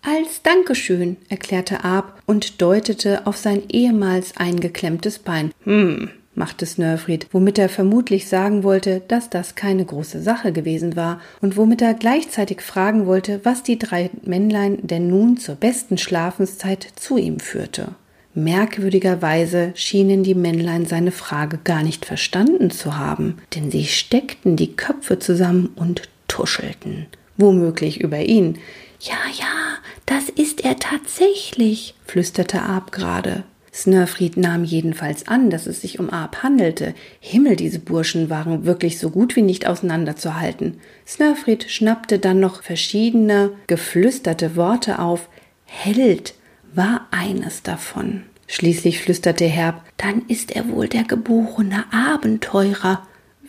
Als 0.00 0.40
Dankeschön, 0.42 1.18
erklärte 1.28 1.84
Ab 1.84 2.22
und 2.24 2.62
deutete 2.62 3.26
auf 3.26 3.36
sein 3.36 3.64
ehemals 3.68 4.38
eingeklemmtes 4.38 5.18
Bein. 5.18 5.52
Hm, 5.64 6.08
machte 6.36 6.66
Snörfried, 6.66 7.26
womit 7.32 7.58
er 7.58 7.68
vermutlich 7.68 8.28
sagen 8.28 8.62
wollte, 8.62 9.02
dass 9.08 9.30
das 9.30 9.54
keine 9.54 9.84
große 9.84 10.22
Sache 10.22 10.52
gewesen 10.52 10.96
war 10.96 11.20
und 11.40 11.56
womit 11.56 11.82
er 11.82 11.94
gleichzeitig 11.94 12.60
fragen 12.60 13.06
wollte, 13.06 13.40
was 13.44 13.62
die 13.62 13.78
drei 13.78 14.10
Männlein 14.22 14.78
denn 14.82 15.08
nun 15.08 15.36
zur 15.36 15.54
besten 15.56 15.98
Schlafenszeit 15.98 16.86
zu 16.96 17.16
ihm 17.16 17.40
führte. 17.40 17.88
Merkwürdigerweise 18.34 19.72
schienen 19.74 20.22
die 20.22 20.34
Männlein 20.34 20.84
seine 20.84 21.10
Frage 21.10 21.58
gar 21.64 21.82
nicht 21.82 22.04
verstanden 22.04 22.70
zu 22.70 22.98
haben, 22.98 23.38
denn 23.54 23.70
sie 23.70 23.86
steckten 23.86 24.56
die 24.56 24.76
Köpfe 24.76 25.18
zusammen 25.18 25.70
und 25.74 26.02
tuschelten, 26.28 27.06
womöglich 27.38 28.02
über 28.02 28.18
ihn, 28.18 28.58
ja, 29.00 29.16
ja, 29.38 29.78
das 30.04 30.28
ist 30.28 30.64
er 30.64 30.78
tatsächlich, 30.78 31.94
flüsterte 32.04 32.60
Ab 32.60 32.92
gerade. 32.92 33.44
Snörfried 33.76 34.38
nahm 34.38 34.64
jedenfalls 34.64 35.28
an, 35.28 35.50
dass 35.50 35.66
es 35.66 35.82
sich 35.82 36.00
um 36.00 36.08
Ab 36.08 36.42
handelte. 36.42 36.94
Himmel, 37.20 37.56
diese 37.56 37.78
Burschen 37.78 38.30
waren 38.30 38.64
wirklich 38.64 38.98
so 38.98 39.10
gut 39.10 39.36
wie 39.36 39.42
nicht 39.42 39.66
auseinanderzuhalten. 39.66 40.80
Snörfried 41.06 41.70
schnappte 41.70 42.18
dann 42.18 42.40
noch 42.40 42.62
verschiedene 42.62 43.52
geflüsterte 43.66 44.56
Worte 44.56 44.98
auf. 44.98 45.28
Held 45.66 46.34
war 46.74 47.06
eines 47.10 47.62
davon. 47.62 48.22
Schließlich 48.46 49.02
flüsterte 49.02 49.44
Herb, 49.44 49.82
dann 49.98 50.22
ist 50.26 50.56
er 50.56 50.70
wohl 50.70 50.88
der 50.88 51.04
geborene 51.04 51.84
Abenteurer. 51.92 53.06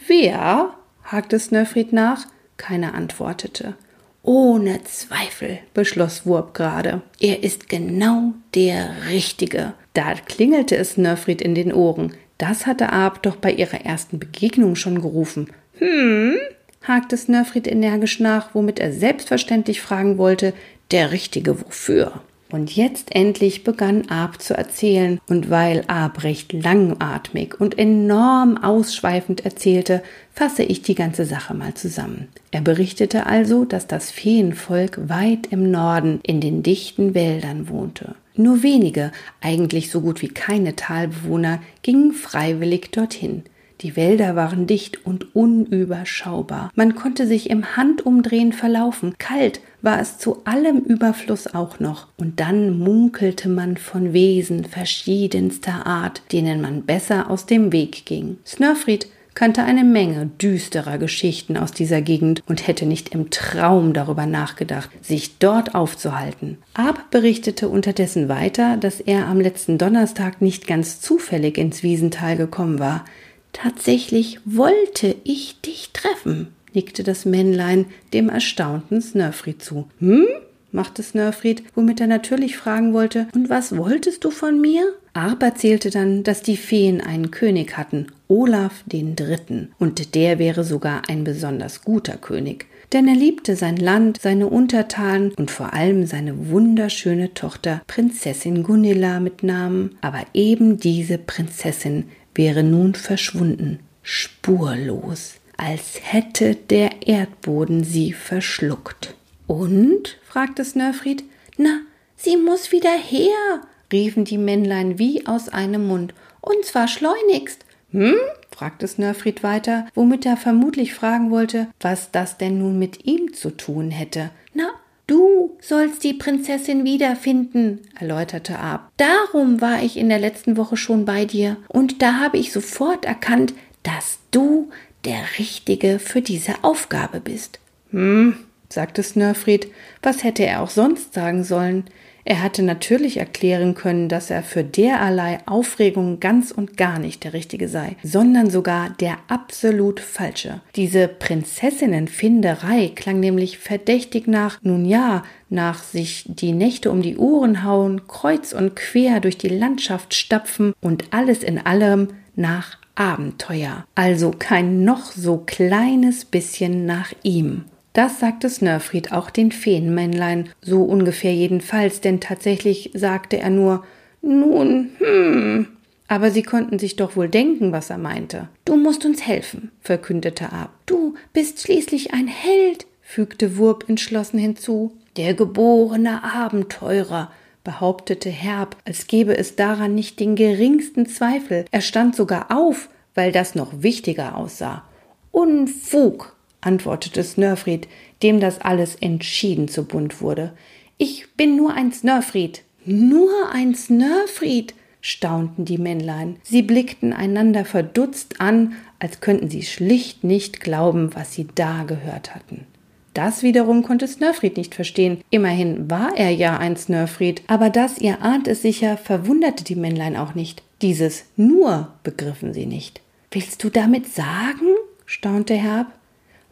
Wer? 0.07 0.73
hakte 1.03 1.39
Snörfried 1.39 1.93
nach. 1.93 2.25
Keiner 2.57 2.95
antwortete. 2.95 3.75
Ohne 4.23 4.83
Zweifel, 4.83 5.59
beschloss 5.73 6.25
Wurp 6.25 6.53
gerade. 6.53 7.01
Er 7.17 7.43
ist 7.43 7.69
genau 7.69 8.33
der 8.55 9.07
Richtige. 9.07 9.73
Da 9.97 10.13
klingelte 10.13 10.77
es 10.77 10.95
Nörfried 10.95 11.41
in 11.41 11.55
den 11.55 11.73
Ohren. 11.73 12.13
Das 12.37 12.67
hatte 12.67 12.93
Ab 12.93 13.23
doch 13.23 13.35
bei 13.35 13.51
ihrer 13.51 13.83
ersten 13.83 14.19
Begegnung 14.19 14.75
schon 14.75 15.01
gerufen. 15.01 15.47
Hm? 15.79 16.35
hakte 16.83 17.17
Snörfried 17.17 17.65
energisch 17.65 18.19
nach, 18.19 18.53
womit 18.53 18.77
er 18.77 18.93
selbstverständlich 18.93 19.81
fragen 19.81 20.19
wollte, 20.19 20.53
der 20.91 21.11
Richtige 21.11 21.59
wofür? 21.59 22.21
Und 22.51 22.75
jetzt 22.75 23.15
endlich 23.15 23.63
begann 23.63 24.07
Ab 24.07 24.39
zu 24.39 24.55
erzählen, 24.55 25.19
und 25.27 25.49
weil 25.49 25.83
Ab 25.87 26.23
recht 26.23 26.53
langatmig 26.53 27.59
und 27.59 27.79
enorm 27.79 28.55
ausschweifend 28.63 29.45
erzählte, 29.45 30.03
fasse 30.31 30.61
ich 30.61 30.83
die 30.83 30.95
ganze 30.95 31.25
Sache 31.25 31.55
mal 31.55 31.73
zusammen. 31.73 32.27
Er 32.51 32.61
berichtete 32.61 33.25
also, 33.25 33.65
dass 33.65 33.87
das 33.87 34.11
Feenvolk 34.11 35.09
weit 35.09 35.47
im 35.47 35.71
Norden 35.71 36.19
in 36.21 36.39
den 36.39 36.61
dichten 36.61 37.15
Wäldern 37.15 37.67
wohnte. 37.67 38.13
Nur 38.37 38.63
wenige, 38.63 39.11
eigentlich 39.41 39.91
so 39.91 40.01
gut 40.01 40.21
wie 40.21 40.27
keine 40.27 40.75
Talbewohner, 40.75 41.59
gingen 41.81 42.13
freiwillig 42.13 42.91
dorthin. 42.91 43.43
Die 43.81 43.95
Wälder 43.95 44.35
waren 44.35 44.65
dicht 44.65 45.05
und 45.05 45.35
unüberschaubar. 45.35 46.71
Man 46.75 46.95
konnte 46.95 47.27
sich 47.27 47.49
im 47.49 47.77
Handumdrehen 47.77 48.51
verlaufen. 48.51 49.13
Kalt 49.19 49.61
war 49.83 49.99
es 49.99 50.17
zu 50.17 50.43
allem 50.45 50.79
Überfluss 50.79 51.53
auch 51.53 51.79
noch. 51.79 52.07
Und 52.17 52.39
dann 52.39 52.79
munkelte 52.79 53.49
man 53.49 53.77
von 53.77 54.13
Wesen 54.13 54.65
verschiedenster 54.65 55.85
Art, 55.85 56.23
denen 56.31 56.59
man 56.59 56.83
besser 56.83 57.29
aus 57.29 57.45
dem 57.45 57.71
Weg 57.71 58.05
ging. 58.05 58.37
Snörfried 58.45 59.07
kannte 59.37 59.63
eine 59.63 59.83
Menge 59.83 60.31
düsterer 60.41 60.97
Geschichten 60.97 61.57
aus 61.57 61.71
dieser 61.71 62.01
Gegend 62.01 62.41
und 62.47 62.65
hätte 62.65 62.87
nicht 62.87 63.09
im 63.09 63.29
Traum 63.29 63.93
darüber 63.93 64.25
nachgedacht, 64.25 64.89
sich 65.05 65.37
dort 65.37 65.75
aufzuhalten. 65.75 66.57
Ab 66.73 67.11
berichtete 67.11 67.69
unterdessen 67.69 68.29
weiter, 68.29 68.77
dass 68.77 68.99
er 68.99 69.27
am 69.27 69.39
letzten 69.39 69.77
Donnerstag 69.77 70.41
nicht 70.41 70.65
ganz 70.65 71.01
zufällig 71.01 71.59
ins 71.59 71.83
Wiesental 71.83 72.35
gekommen 72.35 72.79
war. 72.79 73.05
Tatsächlich 73.53 74.39
wollte 74.43 75.15
ich 75.23 75.61
dich 75.61 75.91
treffen, 75.93 76.47
nickte 76.73 77.03
das 77.03 77.25
Männlein 77.25 77.85
dem 78.13 78.29
erstaunten 78.29 79.03
Snurfried 79.03 79.61
zu. 79.61 79.87
Hm? 79.99 80.25
machte 80.71 81.03
Snurfried, 81.03 81.63
womit 81.75 82.01
er 82.01 82.07
natürlich 82.07 82.57
fragen 82.57 82.93
wollte, 82.93 83.27
und 83.35 83.49
was 83.49 83.77
wolltest 83.77 84.23
du 84.23 84.31
von 84.31 84.59
mir? 84.59 84.83
Arp 85.17 85.43
erzählte 85.43 85.89
dann, 85.89 86.23
dass 86.23 86.41
die 86.41 86.57
Feen 86.57 87.01
einen 87.01 87.31
König 87.31 87.75
hatten, 87.77 88.07
Olaf 88.27 88.83
den 88.85 89.15
Dritten, 89.15 89.73
und 89.79 90.15
der 90.15 90.39
wäre 90.39 90.63
sogar 90.63 91.03
ein 91.09 91.23
besonders 91.23 91.81
guter 91.81 92.17
König, 92.17 92.67
denn 92.93 93.07
er 93.07 93.15
liebte 93.15 93.55
sein 93.55 93.77
Land, 93.77 94.19
seine 94.21 94.47
Untertanen 94.47 95.33
und 95.33 95.51
vor 95.51 95.73
allem 95.73 96.05
seine 96.05 96.49
wunderschöne 96.49 97.33
Tochter 97.33 97.81
Prinzessin 97.87 98.63
Gunilla 98.63 99.19
mit 99.19 99.43
Namen, 99.43 99.97
aber 100.01 100.25
eben 100.33 100.77
diese 100.77 101.17
Prinzessin 101.17 102.05
wäre 102.33 102.63
nun 102.63 102.93
verschwunden, 102.95 103.79
spurlos, 104.03 105.35
als 105.57 105.99
hätte 106.03 106.55
der 106.55 107.07
Erdboden 107.07 107.83
sie 107.83 108.13
verschluckt. 108.13 109.15
Und? 109.47 110.17
fragte 110.23 110.63
Snörfried. 110.63 111.23
Na, 111.57 111.79
sie 112.15 112.37
muss 112.37 112.71
wieder 112.71 112.91
her, 112.91 113.61
riefen 113.91 114.25
die 114.25 114.37
Männlein 114.37 114.99
wie 114.99 115.25
aus 115.27 115.49
einem 115.49 115.87
Mund, 115.87 116.13
und 116.41 116.65
zwar 116.65 116.87
schleunigst. 116.87 117.65
Hm? 117.91 118.15
fragte 118.51 118.87
Snörfried 118.87 119.43
weiter, 119.43 119.87
womit 119.93 120.25
er 120.25 120.37
vermutlich 120.37 120.93
fragen 120.93 121.31
wollte, 121.31 121.67
was 121.79 122.11
das 122.11 122.37
denn 122.37 122.57
nun 122.57 122.79
mit 122.79 123.05
ihm 123.05 123.33
zu 123.33 123.51
tun 123.51 123.91
hätte. 123.91 124.31
Na, 124.53 124.69
Du 125.07 125.57
sollst 125.61 126.03
die 126.03 126.13
Prinzessin 126.13 126.83
wiederfinden, 126.83 127.79
erläuterte 127.97 128.59
Ab. 128.59 128.91
Darum 128.97 129.61
war 129.61 129.81
ich 129.81 129.95
in 129.95 130.09
der 130.09 130.19
letzten 130.19 130.57
Woche 130.57 130.75
schon 130.75 131.05
bei 131.05 131.23
dir, 131.23 131.55
und 131.69 132.01
da 132.01 132.19
habe 132.19 132.37
ich 132.37 132.51
sofort 132.51 133.05
erkannt, 133.05 133.53
dass 133.83 134.19
du 134.31 134.69
der 135.05 135.23
Richtige 135.39 135.99
für 135.99 136.21
diese 136.21 136.55
Aufgabe 136.61 137.21
bist. 137.21 137.59
Hm, 137.91 138.35
sagte 138.69 139.03
Snörfried, 139.03 139.67
was 140.01 140.23
hätte 140.23 140.45
er 140.45 140.61
auch 140.61 140.69
sonst 140.69 141.13
sagen 141.13 141.43
sollen? 141.43 141.85
Er 142.29 142.43
hatte 142.43 142.61
natürlich 142.61 143.15
erklären 143.15 143.73
können, 143.73 144.09
dass 144.09 144.29
er 144.29 144.43
für 144.43 144.61
derlei 144.61 145.39
Aufregung 145.45 146.19
ganz 146.19 146.51
und 146.51 146.75
gar 146.75 146.99
nicht 146.99 147.23
der 147.23 147.31
Richtige 147.31 147.69
sei, 147.69 147.95
sondern 148.03 148.49
sogar 148.49 148.89
der 148.89 149.17
absolut 149.29 150.01
falsche. 150.01 150.59
Diese 150.75 151.07
Prinzessinnenfinderei 151.07 152.91
klang 152.93 153.21
nämlich 153.21 153.59
verdächtig 153.59 154.27
nach, 154.27 154.59
nun 154.61 154.83
ja, 154.83 155.23
nach 155.49 155.81
sich 155.81 156.25
die 156.27 156.51
Nächte 156.51 156.91
um 156.91 157.01
die 157.01 157.15
Ohren 157.15 157.63
hauen, 157.63 158.07
kreuz 158.09 158.51
und 158.51 158.75
quer 158.75 159.21
durch 159.21 159.37
die 159.37 159.47
Landschaft 159.47 160.13
stapfen 160.13 160.73
und 160.81 161.05
alles 161.13 161.43
in 161.43 161.65
allem 161.65 162.09
nach 162.35 162.77
Abenteuer. 162.95 163.85
Also 163.95 164.33
kein 164.37 164.83
noch 164.83 165.13
so 165.13 165.37
kleines 165.37 166.25
bisschen 166.25 166.85
nach 166.85 167.13
ihm. 167.23 167.63
Das 167.97 168.19
sagte 168.19 168.47
Snörfried 168.47 169.11
auch 169.11 169.31
den 169.31 169.51
Feenmännlein, 169.51 170.49
so 170.61 170.83
ungefähr 170.83 171.33
jedenfalls, 171.33 171.99
denn 171.99 172.19
tatsächlich 172.19 172.91
sagte 172.93 173.39
er 173.39 173.49
nur 173.49 173.83
Nun, 174.21 174.91
hm. 174.99 175.67
Aber 176.07 176.29
sie 176.29 176.43
konnten 176.43 176.77
sich 176.77 176.95
doch 176.95 177.15
wohl 177.15 177.27
denken, 177.27 177.71
was 177.71 177.89
er 177.89 177.97
meinte. 177.97 178.49
Du 178.65 178.75
musst 178.75 179.03
uns 179.03 179.25
helfen, 179.25 179.71
verkündete 179.81 180.51
Ab. 180.51 180.75
Du 180.85 181.15
bist 181.33 181.59
schließlich 181.59 182.13
ein 182.13 182.27
Held, 182.27 182.85
fügte 183.01 183.57
Wurp 183.57 183.89
entschlossen 183.89 184.37
hinzu. 184.37 184.95
Der 185.17 185.33
geborene 185.33 186.23
Abenteurer, 186.23 187.31
behauptete 187.63 188.29
Herb, 188.29 188.75
als 188.85 189.07
gäbe 189.07 189.35
es 189.35 189.55
daran 189.55 189.95
nicht 189.95 190.19
den 190.19 190.35
geringsten 190.35 191.07
Zweifel. 191.07 191.65
Er 191.71 191.81
stand 191.81 192.15
sogar 192.15 192.55
auf, 192.55 192.89
weil 193.15 193.31
das 193.31 193.55
noch 193.55 193.81
wichtiger 193.81 194.37
aussah. 194.37 194.83
Unfug, 195.31 196.36
antwortete 196.67 197.23
Snörfried, 197.23 197.87
dem 198.21 198.39
das 198.39 198.59
alles 198.61 198.95
entschieden 198.95 199.69
zu 199.69 199.85
bunt 199.85 200.21
wurde. 200.21 200.53
Ich 200.97 201.33
bin 201.35 201.55
nur 201.55 201.73
ein 201.73 201.91
Snörfried. 201.91 202.63
Nur 202.85 203.31
ein 203.51 203.73
Snörfried, 203.73 204.73
staunten 205.01 205.63
die 205.63 205.77
Männlein. 205.77 206.37
Sie 206.43 206.61
blickten 206.61 207.13
einander 207.13 207.63
verdutzt 207.63 208.41
an, 208.41 208.73
als 208.99 209.21
könnten 209.21 209.49
sie 209.49 209.63
schlicht 209.63 210.23
nicht 210.23 210.59
glauben, 210.59 211.15
was 211.15 211.33
sie 211.33 211.47
da 211.55 211.83
gehört 211.83 212.35
hatten. 212.35 212.65
Das 213.13 213.41
wiederum 213.41 213.83
konnte 213.83 214.07
Snörfried 214.07 214.57
nicht 214.57 214.75
verstehen. 214.75 215.21
Immerhin 215.29 215.89
war 215.89 216.15
er 216.15 216.29
ja 216.29 216.57
ein 216.57 216.75
Snörfried, 216.77 217.41
aber 217.47 217.69
das, 217.69 217.97
ihr 217.97 218.21
ahnt 218.21 218.47
es 218.47 218.61
sicher, 218.61 218.97
verwunderte 218.97 219.63
die 219.63 219.75
Männlein 219.75 220.15
auch 220.15 220.35
nicht. 220.35 220.61
Dieses 220.81 221.25
nur 221.35 221.93
begriffen 222.03 222.53
sie 222.53 222.65
nicht. 222.65 223.01
Willst 223.31 223.63
du 223.63 223.69
damit 223.69 224.07
sagen? 224.07 224.75
staunte 225.05 225.55
Herb. 225.55 225.87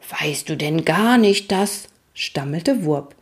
Weißt 0.10 0.50
du 0.50 0.58
denn 0.58 0.86
gar 0.86 1.18
nicht 1.18 1.52
das? 1.52 1.88
stammelte 2.14 2.86
Wurp. 2.86 3.16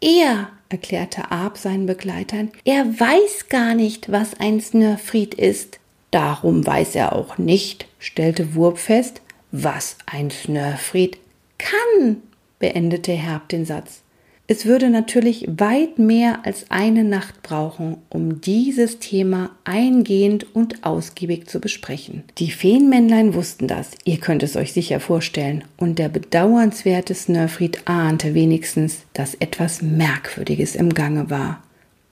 Er, 0.00 0.50
erklärte 0.68 1.30
Ab 1.30 1.58
seinen 1.58 1.86
Begleitern, 1.86 2.50
er 2.64 2.84
weiß 2.84 3.48
gar 3.48 3.74
nicht, 3.74 4.10
was 4.12 4.34
ein 4.38 4.60
Snörfried 4.60 5.34
ist. 5.34 5.80
Darum 6.10 6.66
weiß 6.66 6.94
er 6.94 7.14
auch 7.14 7.36
nicht, 7.38 7.86
stellte 7.98 8.54
Wurp 8.54 8.78
fest, 8.78 9.20
was 9.50 9.96
ein 10.06 10.30
Snörfried 10.30 11.18
kann 11.58 12.22
beendete 12.58 13.12
Herb 13.12 13.48
den 13.48 13.64
Satz. 13.64 14.02
Es 14.50 14.64
würde 14.64 14.88
natürlich 14.88 15.46
weit 15.46 15.98
mehr 15.98 16.46
als 16.46 16.70
eine 16.70 17.04
Nacht 17.04 17.42
brauchen, 17.42 17.98
um 18.08 18.40
dieses 18.40 18.98
Thema 18.98 19.50
eingehend 19.64 20.54
und 20.56 20.84
ausgiebig 20.84 21.48
zu 21.48 21.60
besprechen. 21.60 22.24
Die 22.38 22.50
Feenmännlein 22.50 23.34
wussten 23.34 23.68
das, 23.68 23.90
ihr 24.04 24.16
könnt 24.16 24.42
es 24.42 24.56
euch 24.56 24.72
sicher 24.72 25.00
vorstellen, 25.00 25.64
und 25.76 25.98
der 25.98 26.08
bedauernswerte 26.08 27.14
Snurfried 27.14 27.82
ahnte 27.84 28.32
wenigstens, 28.32 29.02
dass 29.12 29.34
etwas 29.34 29.82
Merkwürdiges 29.82 30.76
im 30.76 30.94
Gange 30.94 31.28
war. 31.28 31.62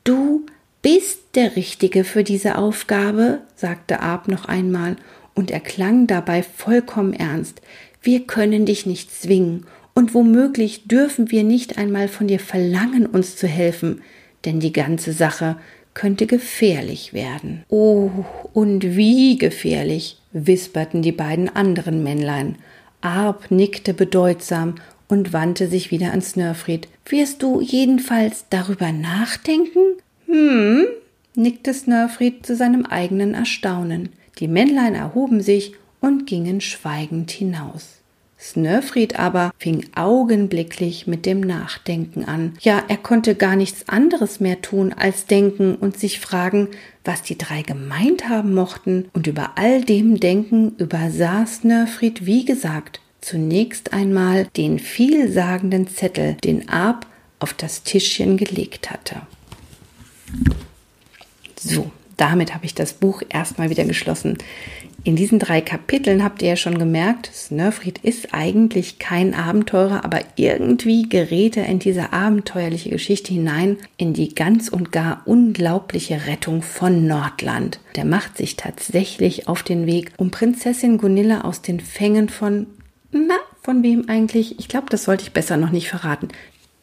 Du 0.05 0.45
bist 0.83 1.21
der 1.37 1.57
Richtige 1.57 2.05
für 2.05 2.23
diese 2.23 2.59
Aufgabe, 2.59 3.41
sagte 3.57 4.01
Ab 4.01 4.29
noch 4.29 4.45
einmal, 4.45 4.97
und 5.35 5.51
er 5.51 5.61
klang 5.61 6.07
dabei 6.07 6.43
vollkommen 6.43 7.15
ernst. 7.15 7.63
Wir 8.03 8.27
können 8.27 8.67
dich 8.67 8.85
nicht 8.85 9.11
zwingen 9.11 9.65
und 9.97 10.13
womöglich 10.13 10.87
dürfen 10.87 11.31
wir 11.31 11.43
nicht 11.43 11.79
einmal 11.79 12.09
von 12.09 12.29
dir 12.29 12.39
verlangen, 12.39 13.07
uns 13.07 13.35
zu 13.35 13.47
helfen, 13.49 14.03
denn 14.45 14.61
die 14.61 14.73
ganze 14.73 15.15
Sache 15.15 15.57
könnte 15.95 16.27
gefährlich 16.27 17.15
werden. 17.15 17.65
Oh, 17.71 18.11
und 18.53 18.95
wie 18.95 19.39
gefährlich, 19.39 20.21
wisperten 20.33 21.01
die 21.01 21.13
beiden 21.13 21.49
anderen 21.49 22.03
Männlein. 22.03 22.57
Arp 23.01 23.51
nickte 23.51 23.95
bedeutsam 23.95 24.75
und 25.09 25.33
wandte 25.33 25.67
sich 25.67 25.91
wieder 25.91 26.13
an 26.13 26.21
Snörfried. 26.21 26.89
Wirst 27.07 27.43
du 27.43 27.63
jedenfalls 27.63 28.45
darüber 28.51 28.93
nachdenken? 28.93 29.81
Hm, 30.27 30.85
nickte 31.35 31.73
Snörfried 31.73 32.45
zu 32.45 32.55
seinem 32.55 32.85
eigenen 32.85 33.33
Erstaunen. 33.33 34.11
Die 34.41 34.49
Männlein 34.49 34.95
erhoben 34.95 35.41
sich 35.41 35.73
und 36.03 36.27
gingen 36.27 36.61
schweigend 36.61 37.31
hinaus. 37.31 38.03
Snöfried 38.39 39.19
aber 39.19 39.53
fing 39.59 39.87
augenblicklich 39.95 41.07
mit 41.07 41.25
dem 41.25 41.41
Nachdenken 41.41 42.25
an. 42.25 42.53
Ja, 42.61 42.83
er 42.87 42.99
konnte 42.99 43.35
gar 43.35 43.57
nichts 43.57 43.89
anderes 43.89 44.41
mehr 44.41 44.61
tun, 44.61 44.93
als 44.93 45.27
denken 45.27 45.75
und 45.75 45.99
sich 45.99 46.21
fragen, 46.21 46.69
was 47.05 47.23
die 47.23 47.39
drei 47.39 47.63
gemeint 47.63 48.29
haben 48.29 48.55
mochten, 48.55 49.09
und 49.15 49.27
über 49.27 49.53
all 49.57 49.83
dem 49.83 50.21
Denken 50.21 50.75
übersah 50.77 51.47
Snöfried, 51.47 52.27
wie 52.27 52.45
gesagt, 52.45 53.01
zunächst 53.23 53.93
einmal 53.93 54.47
den 54.57 54.79
vielsagenden 54.79 55.89
Zettel, 55.89 56.35
den 56.45 56.69
Ab 56.69 57.07
auf 57.39 57.55
das 57.55 57.83
Tischchen 57.83 58.37
gelegt 58.37 58.91
hatte. 58.91 59.23
So, 61.59 61.91
damit 62.17 62.55
habe 62.55 62.67
ich 62.67 62.75
das 62.75 62.93
Buch 62.93 63.23
erstmal 63.29 63.71
wieder 63.71 63.85
geschlossen. 63.85 64.39
In 65.07 65.15
diesen 65.15 65.39
drei 65.39 65.61
Kapiteln 65.61 66.25
habt 66.25 66.43
ihr 66.43 66.49
ja 66.49 66.57
schon 66.57 66.79
gemerkt, 66.79 67.31
Snurfried 67.33 67.99
ist 67.99 68.35
eigentlich 68.35 68.99
kein 68.99 69.35
Abenteurer, 69.35 70.05
aber 70.05 70.19
irgendwie 70.35 71.09
gerät 71.09 71.57
er 71.57 71.67
in 71.67 71.79
diese 71.79 72.13
abenteuerliche 72.13 72.91
Geschichte 72.91 73.33
hinein, 73.33 73.77
in 73.99 74.15
die 74.15 74.35
ganz 74.35 74.69
und 74.69 74.91
gar 74.91 75.23
unglaubliche 75.25 76.27
Rettung 76.27 76.61
von 76.61 77.07
Nordland. 77.07 77.79
Der 77.95 78.05
macht 78.05 78.37
sich 78.37 78.57
tatsächlich 78.57 79.47
auf 79.47 79.63
den 79.63 79.87
Weg, 79.87 80.11
um 80.17 80.33
Prinzessin 80.33 80.99
Gunilla 80.99 81.43
aus 81.43 81.63
den 81.63 81.79
Fängen 81.79 82.29
von 82.29 82.67
na, 83.13 83.37
von 83.63 83.85
wem 83.85 84.09
eigentlich? 84.09 84.59
Ich 84.59 84.67
glaube, 84.67 84.89
das 84.91 85.05
sollte 85.05 85.23
ich 85.23 85.33
besser 85.33 85.57
noch 85.57 85.71
nicht 85.71 85.89
verraten. 85.89 86.31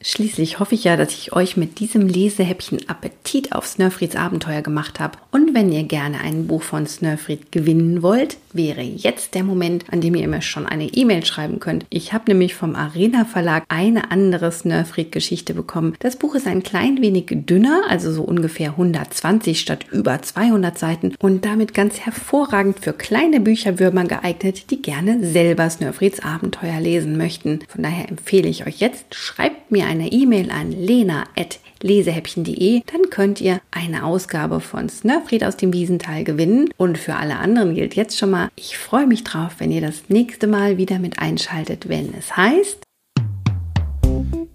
Schließlich 0.05 0.59
hoffe 0.59 0.75
ich 0.75 0.83
ja, 0.83 0.97
dass 0.97 1.13
ich 1.13 1.31
euch 1.31 1.55
mit 1.55 1.79
diesem 1.79 2.07
Lesehäppchen 2.07 2.89
Appetit 2.89 3.53
auf 3.53 3.65
Snurfrieds 3.65 4.17
Abenteuer 4.17 4.61
gemacht 4.61 4.99
habe. 4.99 5.17
Und 5.31 5.55
wenn 5.55 5.71
ihr 5.71 5.83
gerne 5.83 6.19
ein 6.19 6.45
Buch 6.45 6.61
von 6.61 6.85
Snurfried 6.85 7.53
gewinnen 7.53 8.03
wollt, 8.03 8.37
wäre 8.51 8.81
jetzt 8.81 9.33
der 9.33 9.45
Moment, 9.45 9.85
an 9.91 10.01
dem 10.01 10.15
ihr 10.15 10.27
mir 10.27 10.41
schon 10.41 10.65
eine 10.65 10.85
E-Mail 10.85 11.25
schreiben 11.25 11.61
könnt. 11.61 11.85
Ich 11.89 12.11
habe 12.11 12.25
nämlich 12.27 12.53
vom 12.53 12.75
Arena 12.75 13.23
Verlag 13.23 13.63
eine 13.69 14.11
andere 14.11 14.51
Snurfried-Geschichte 14.51 15.53
bekommen. 15.53 15.95
Das 15.99 16.17
Buch 16.17 16.35
ist 16.35 16.47
ein 16.47 16.63
klein 16.63 17.01
wenig 17.01 17.27
dünner, 17.29 17.83
also 17.89 18.11
so 18.11 18.23
ungefähr 18.23 18.71
120 18.71 19.59
statt 19.59 19.85
über 19.89 20.21
200 20.21 20.77
Seiten 20.77 21.15
und 21.19 21.45
damit 21.45 21.73
ganz 21.73 22.01
hervorragend 22.01 22.79
für 22.79 22.91
kleine 22.91 23.39
Bücherwürmer 23.39 24.03
geeignet, 24.03 24.69
die 24.69 24.81
gerne 24.81 25.25
selber 25.25 25.69
Snurfrieds 25.69 26.19
Abenteuer 26.19 26.81
lesen 26.81 27.17
möchten. 27.17 27.59
Von 27.69 27.83
daher 27.83 28.09
empfehle 28.09 28.49
ich 28.49 28.67
euch 28.67 28.79
jetzt, 28.79 29.15
schreibt 29.15 29.71
mir 29.71 29.87
eine 29.93 30.11
E-Mail 30.11 30.49
an 30.49 30.71
lena.lesehäppchen.de, 30.71 32.81
dann 32.91 33.11
könnt 33.11 33.39
ihr 33.41 33.61
eine 33.69 34.05
Ausgabe 34.05 34.59
von 34.59 34.89
Snurfried 34.89 35.43
aus 35.43 35.55
dem 35.55 35.71
Wiesental 35.71 36.23
gewinnen. 36.23 36.69
Und 36.77 36.97
für 36.97 37.13
alle 37.15 37.37
anderen 37.37 37.75
gilt 37.75 37.93
jetzt 37.95 38.17
schon 38.17 38.31
mal, 38.31 38.49
ich 38.55 38.75
freue 38.75 39.05
mich 39.05 39.23
drauf, 39.23 39.57
wenn 39.59 39.71
ihr 39.71 39.81
das 39.81 40.05
nächste 40.07 40.47
Mal 40.47 40.79
wieder 40.79 40.97
mit 40.97 41.19
einschaltet, 41.19 41.89
wenn 41.89 42.11
es 42.17 42.35
heißt. 42.35 42.79